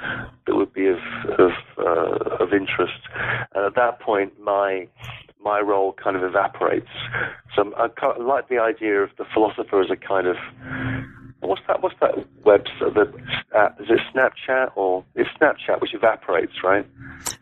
[0.47, 0.99] that would be of
[1.37, 2.99] of, uh, of interest.
[3.53, 4.87] And at that point, my
[5.41, 6.89] my role kind of evaporates.
[7.55, 7.87] So I
[8.21, 10.35] like the idea of the philosopher as a kind of
[11.41, 11.81] what's that?
[11.81, 12.65] What's that web?
[12.79, 13.11] The
[13.55, 16.85] uh, is it Snapchat or it's Snapchat which evaporates, right?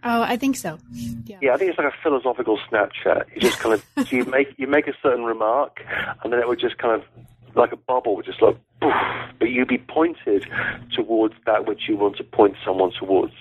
[0.03, 0.77] Oh, I think so.
[1.25, 1.37] Yeah.
[1.41, 3.25] yeah, I think it's like a philosophical Snapchat.
[3.33, 5.81] You just kind of you make you make a certain remark,
[6.23, 7.07] and then it would just kind of
[7.55, 8.93] like a bubble, would just like, poof,
[9.39, 10.45] but you'd be pointed
[10.93, 13.33] towards that which you want to point someone towards,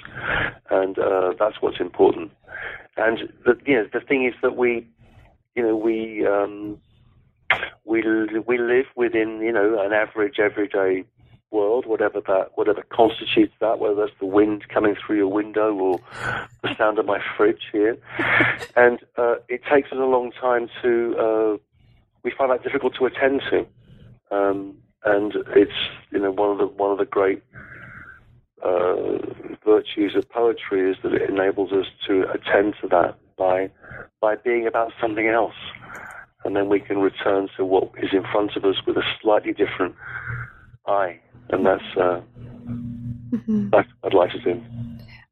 [0.71, 2.33] and uh, that's what's important.
[2.97, 4.89] And the you know the thing is that we,
[5.55, 6.79] you know, we um,
[7.85, 8.03] we
[8.47, 11.05] we live within you know an average everyday
[11.51, 16.01] world, whatever that whatever constitutes that, whether that's the wind coming through your window or
[16.63, 17.97] the sound of my fridge here,
[18.77, 21.57] and uh, it takes us a long time to uh,
[22.23, 23.67] we find that difficult to attend to,
[24.37, 25.73] um, and it's
[26.11, 27.43] you know one of the one of the great
[28.63, 29.19] uh,
[29.65, 33.71] virtues of poetry is that it enables us to attend to that by
[34.21, 35.55] by being about something else
[36.47, 39.53] and then we can return to what is in front of us with a slightly
[39.53, 39.95] different
[40.87, 41.19] eye,
[41.51, 43.69] and that's uh, mm-hmm.
[43.71, 44.63] that's what I'd like to do.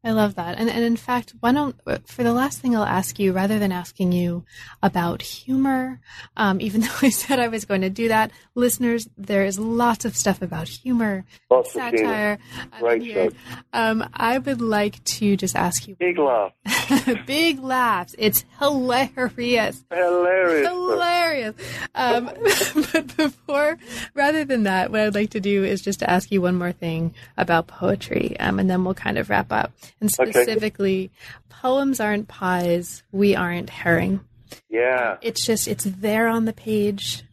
[0.05, 0.59] I love that.
[0.59, 1.75] And, and in fact, why don't,
[2.07, 4.45] for the last thing I'll ask you, rather than asking you
[4.83, 5.99] about humor,
[6.37, 10.05] um, even though I said I was going to do that, listeners, there is lots
[10.05, 12.39] of stuff about humor, lots satire.
[12.83, 13.33] Right,
[13.73, 15.97] um, I would like to just ask you.
[15.97, 16.53] Big laugh.
[17.27, 18.15] big laughs.
[18.19, 19.85] It's hilarious.
[19.91, 20.69] Hilarious.
[20.69, 21.55] Hilarious.
[21.95, 22.31] Um,
[22.93, 23.79] but before,
[24.13, 26.73] rather than that, what I'd like to do is just to ask you one more
[26.73, 31.57] thing about poetry, um, and then we'll kind of wrap up and specifically, okay.
[31.61, 34.21] poems aren't pies, we aren't herring.
[34.69, 35.17] Yeah.
[35.21, 37.25] It's just, it's there on the page,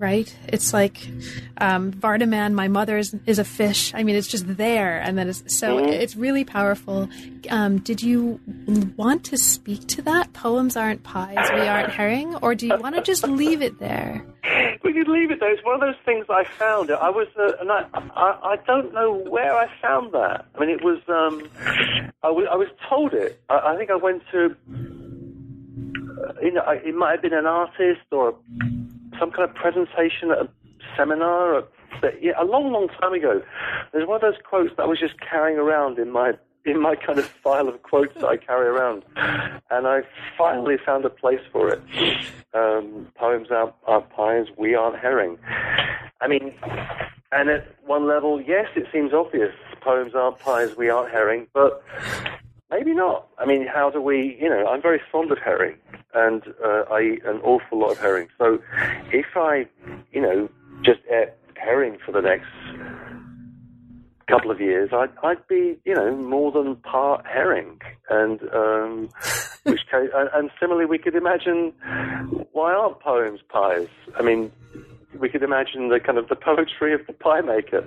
[0.00, 0.34] right?
[0.48, 1.06] It's like
[1.58, 3.92] um, Vardaman, my mother is, is, a fish.
[3.94, 4.98] I mean, it's just there.
[4.98, 5.90] And then it's, so mm-hmm.
[5.90, 7.08] it's really powerful.
[7.50, 8.40] Um, did you
[8.96, 10.32] want to speak to that?
[10.32, 12.34] Poems aren't pies, we aren't herring?
[12.36, 14.24] Or do you want to just leave it there?
[14.82, 15.52] we could leave it there.
[15.52, 16.90] It's one of those things I found.
[16.90, 17.84] I was, uh, and I,
[18.16, 20.46] I, I don't know where I found that.
[20.54, 21.46] I mean, it was, um,
[22.22, 23.38] I, w- I was told it.
[23.50, 24.56] I, I think I went to,
[26.26, 28.34] uh, you know, it might have been an artist or
[29.20, 30.48] some kind of presentation at a
[30.96, 31.62] seminar.
[32.02, 33.42] A long, long time ago.
[33.92, 36.32] There's one of those quotes that I was just carrying around in my
[36.64, 39.02] in my kind of file of quotes that I carry around,
[39.70, 40.00] and I
[40.36, 41.82] finally found a place for it.
[42.54, 45.38] Um, poems are, are pies, we aren't herring.
[46.20, 46.52] I mean,
[47.32, 49.54] and at one level, yes, it seems obvious.
[49.80, 51.82] Poems aren't pies, we aren't herring, but
[52.70, 53.26] maybe not.
[53.38, 54.36] I mean, how do we?
[54.40, 55.76] You know, I'm very fond of herring,
[56.14, 58.28] and uh, I eat an awful lot of herring.
[58.38, 58.60] So,
[59.12, 59.66] if I,
[60.12, 60.48] you know,
[60.82, 62.48] just ate herring for the next
[64.30, 67.80] couple of years, I'd, I'd be, you know, more than part herring.
[68.08, 69.08] And, um,
[69.64, 71.72] which case, and, and similarly, we could imagine
[72.52, 73.88] why aren't poems pies?
[74.16, 74.52] I mean,
[75.18, 77.84] we could imagine the kind of the poetry of the pie maker.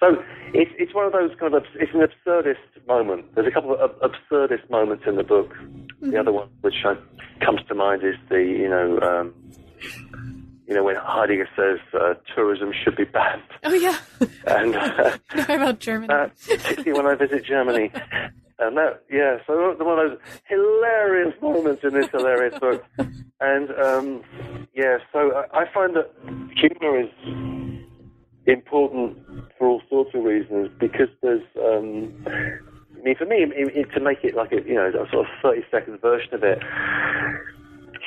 [0.00, 0.22] So
[0.52, 3.34] it's it's one of those kind of it's an absurdist moment.
[3.34, 5.52] There's a couple of absurdist moments in the book.
[5.54, 6.10] Mm-hmm.
[6.10, 6.96] The other one which I,
[7.44, 9.34] comes to mind is the you know um,
[10.66, 13.42] you know, when Heidegger says uh, tourism should be banned.
[13.62, 13.98] Oh yeah.
[14.46, 15.16] and uh,
[15.48, 16.12] about Germany.
[16.12, 17.92] uh, particularly when I visit Germany.
[18.58, 22.84] And that, yeah, so one of those hilarious moments in this hilarious book.
[23.40, 24.22] And, um,
[24.74, 26.10] yeah, so I, I find that
[26.56, 27.10] humor is
[28.46, 29.18] important
[29.58, 34.00] for all sorts of reasons because there's, um, I mean, for me, it, it, to
[34.00, 36.58] make it like a, you know, a sort of 30 second version of it,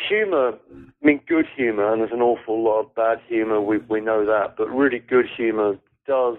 [0.07, 4.01] humor, I mean, good humor, and there's an awful lot of bad humor, we, we
[4.01, 5.77] know that, but really good humor
[6.07, 6.37] does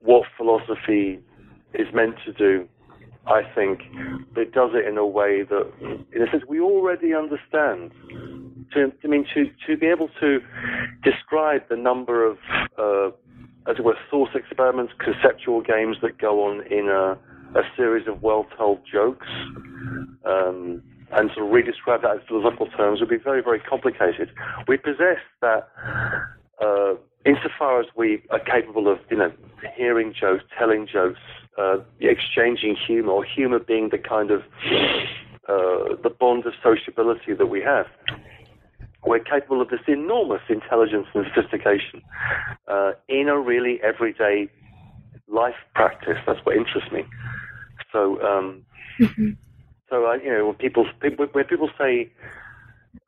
[0.00, 1.20] what philosophy
[1.74, 2.68] is meant to do,
[3.26, 3.80] I think.
[4.36, 5.72] It does it in a way that,
[6.12, 7.92] in a sense, we already understand.
[8.72, 10.40] To, I mean, to, to be able to
[11.02, 12.38] describe the number of,
[12.78, 13.08] uh,
[13.70, 17.18] as it were, thought experiments, conceptual games that go on in a,
[17.58, 19.28] a series of well-told jokes,
[20.24, 24.30] um, and sort of redescribe that in philosophical terms would be very, very complicated.
[24.66, 25.68] We possess that
[26.60, 29.32] uh, insofar as we are capable of, you know,
[29.76, 31.20] hearing jokes, telling jokes,
[31.58, 34.42] uh, exchanging humor, or humor being the kind of
[35.48, 37.86] uh, the bond of sociability that we have.
[39.04, 42.02] We're capable of this enormous intelligence and sophistication
[42.66, 44.48] uh, in a really everyday
[45.28, 46.18] life practice.
[46.26, 47.04] That's what interests me.
[47.92, 48.66] So, um,
[48.98, 49.30] mm-hmm.
[49.88, 52.10] so I, you know, when people when people say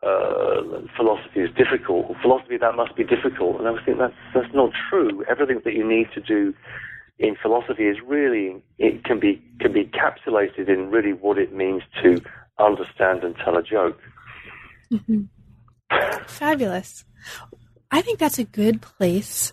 [0.02, 0.62] uh,
[0.96, 4.70] philosophy is difficult, philosophy that must be difficult, and I was thinking that's that's not
[4.88, 5.24] true.
[5.28, 6.54] Everything that you need to do
[7.18, 11.82] in philosophy is really it can be can be encapsulated in really what it means
[12.02, 12.20] to
[12.58, 13.98] understand and tell a joke.
[14.92, 15.22] Mm-hmm.
[16.26, 17.04] Fabulous.
[17.90, 19.52] I think that's a good place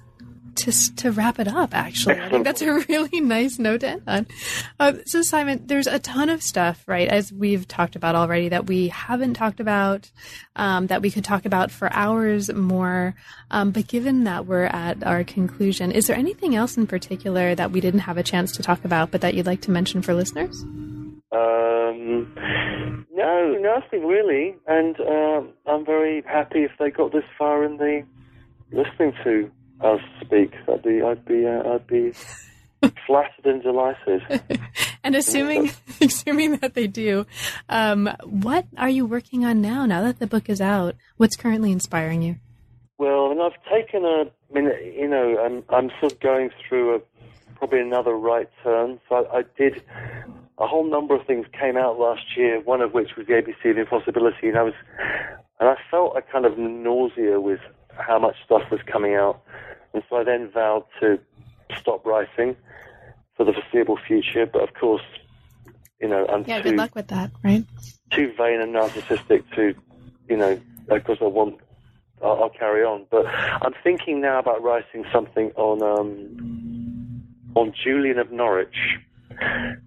[0.57, 1.73] to to wrap it up.
[1.73, 4.27] Actually, I think that's a really nice note to end on.
[4.79, 7.07] Uh, so, Simon, there's a ton of stuff, right?
[7.07, 10.09] As we've talked about already, that we haven't talked about,
[10.55, 13.15] um, that we could talk about for hours more.
[13.51, 17.71] Um, but given that we're at our conclusion, is there anything else in particular that
[17.71, 20.13] we didn't have a chance to talk about, but that you'd like to mention for
[20.13, 20.63] listeners?
[21.31, 22.33] Um,
[23.11, 28.03] no, nothing really, and uh, I'm very happy if they got this far in the
[28.71, 29.51] listening to
[29.81, 30.53] us speak.
[30.67, 32.13] I'd be, I'd be, uh, I'd be
[33.07, 34.21] flattered and delighted.
[35.03, 35.71] and assuming,
[36.01, 37.25] assuming that they do,
[37.69, 39.85] um, what are you working on now?
[39.85, 42.37] Now that the book is out, what's currently inspiring you?
[42.97, 46.95] Well, and I've taken a, I mean, you know, I'm, I'm sort of going through
[46.95, 46.99] a
[47.55, 48.99] probably another right turn.
[49.09, 49.83] So I, I did
[50.57, 52.61] a whole number of things came out last year.
[52.61, 54.73] One of which was the ABC of Impossibility, and I was,
[55.59, 57.59] and I felt a kind of nausea with
[57.97, 59.41] how much stuff was coming out.
[59.93, 61.19] And so I then vowed to
[61.77, 62.55] stop writing
[63.35, 64.45] for the foreseeable future.
[64.45, 65.03] But of course,
[66.01, 67.65] you know, I'm yeah, too, good luck with that, right?
[68.11, 69.73] Too vain and narcissistic to,
[70.29, 71.59] you know, because I want,
[72.21, 73.05] I'll, I'll, carry on.
[73.09, 77.23] But I'm thinking now about writing something on um,
[77.55, 78.97] on Julian of Norwich,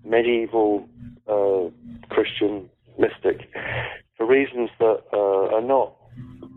[0.05, 0.89] medieval
[1.29, 1.71] uh,
[2.09, 3.51] Christian mystic,
[4.17, 5.95] for reasons that uh, are not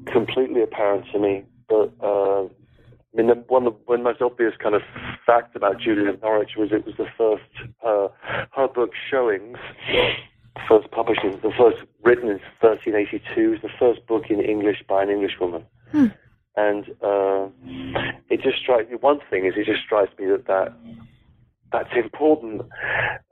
[0.05, 1.43] completely apparent to me.
[1.67, 4.81] But uh, I mean, the, one of the, one most obvious kind of
[5.25, 7.43] fact about Julian of Norwich was it was the first
[7.85, 8.07] uh,
[8.51, 9.57] her book showings,
[10.67, 15.03] first published, in, the first written in 1382, was the first book in English by
[15.03, 15.65] an Englishwoman.
[15.91, 16.07] Hmm.
[16.55, 17.47] And uh,
[18.29, 18.97] it just strikes me.
[18.97, 20.73] One thing is, it just strikes me that that
[21.71, 22.61] that's important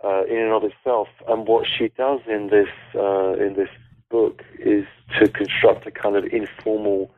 [0.03, 1.09] uh, in and of itself.
[1.27, 3.69] And what she does in this uh, in this
[4.09, 4.85] book is
[5.19, 7.11] to construct a kind of informal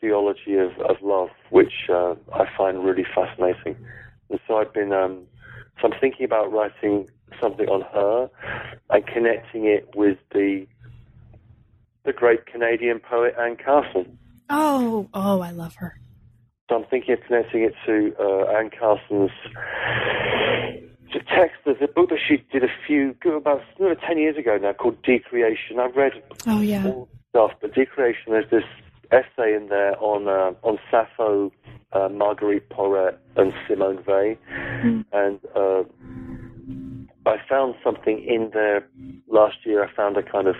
[0.00, 3.76] theology of, of love, which uh, I find really fascinating.
[4.30, 5.22] And so I've been, um,
[5.80, 7.08] so I'm thinking about writing
[7.40, 8.30] something on her
[8.90, 10.66] and connecting it with the
[12.04, 14.18] the great Canadian poet Anne Carson.
[14.50, 16.00] Oh, oh, I love her.
[16.68, 19.30] So I'm thinking of connecting it to uh, Anne Carson's
[21.12, 21.58] the text.
[21.64, 23.62] There's a book that she did a few, about
[24.06, 25.78] ten years ago now, called Decreation.
[25.78, 26.12] I've read
[26.46, 28.32] oh yeah all stuff, but Decreation.
[28.32, 28.64] There's this
[29.10, 31.52] essay in there on uh, on Sappho,
[31.92, 34.36] uh, Marguerite Porete, and Simone Weil,
[34.82, 35.04] mm.
[35.12, 35.84] and uh,
[37.26, 38.86] I found something in there
[39.28, 39.84] last year.
[39.84, 40.56] I found a kind of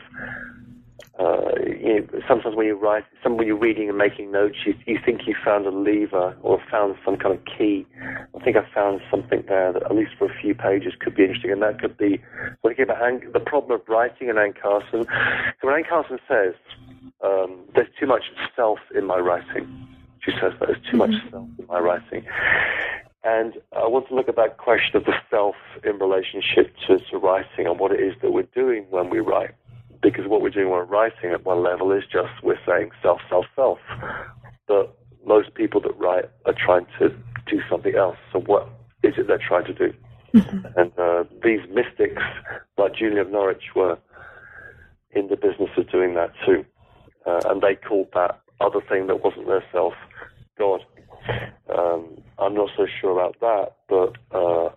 [1.18, 4.74] uh, you know, sometimes when you write, some when you're reading and making notes, you,
[4.86, 7.86] you think you found a lever or found some kind of key.
[8.34, 11.24] I think I found something there that, at least for a few pages, could be
[11.24, 12.20] interesting, and that could be
[12.62, 15.04] when you about Anne, the problem of writing in Anne Carson.
[15.60, 16.54] So when Anne Carson says,
[17.22, 18.24] um, "There's too much
[18.56, 19.86] self in my writing,"
[20.20, 21.12] she says that there's too mm-hmm.
[21.12, 22.24] much self in my writing.
[23.24, 25.54] And I want to look at that question of the self
[25.84, 29.54] in relationship to, to writing and what it is that we're doing when we write
[30.03, 33.20] because what we're doing when we're writing at one level is just we're saying self,
[33.28, 33.78] self, self.
[34.66, 37.09] but most people that write are trying to
[37.46, 38.16] do something else.
[38.32, 38.68] So what
[39.03, 39.94] is it they're trying to do?
[40.34, 40.66] Mm-hmm.
[40.78, 42.22] And uh, these mystics,
[42.78, 43.98] like Julian of Norwich, were
[45.12, 46.64] in the business of doing that too.
[47.26, 49.94] Uh, and they called that other thing that wasn't their self
[50.59, 50.84] God.
[51.68, 54.70] Um, I'm not so sure about that, but uh,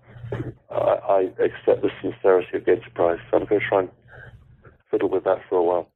[0.72, 3.18] I, I, accept the sincerity of the enterprise.
[3.30, 3.90] So I'm going to try and
[4.96, 5.90] fiddle with that for a while.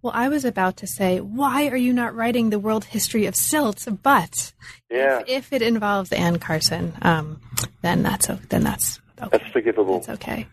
[0.00, 3.36] Well, I was about to say, why are you not writing the world history of
[3.36, 3.86] silt?
[4.02, 4.52] But
[4.90, 5.20] yeah.
[5.20, 7.40] if, if it involves Anne Carson, um,
[7.82, 9.28] then that's then that's okay.
[9.30, 9.98] that's forgivable.
[9.98, 10.46] It's okay.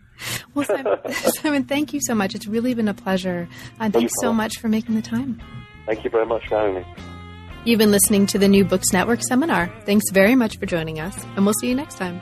[0.54, 2.34] Well, Simon, Simon, thank you so much.
[2.34, 3.48] It's really been a pleasure.
[3.80, 5.40] Uh, thanks so much for making the time.
[5.86, 6.84] Thank you very much for having me.
[7.64, 9.72] You've been listening to the New Books Network seminar.
[9.86, 12.20] Thanks very much for joining us, and we'll see you next time.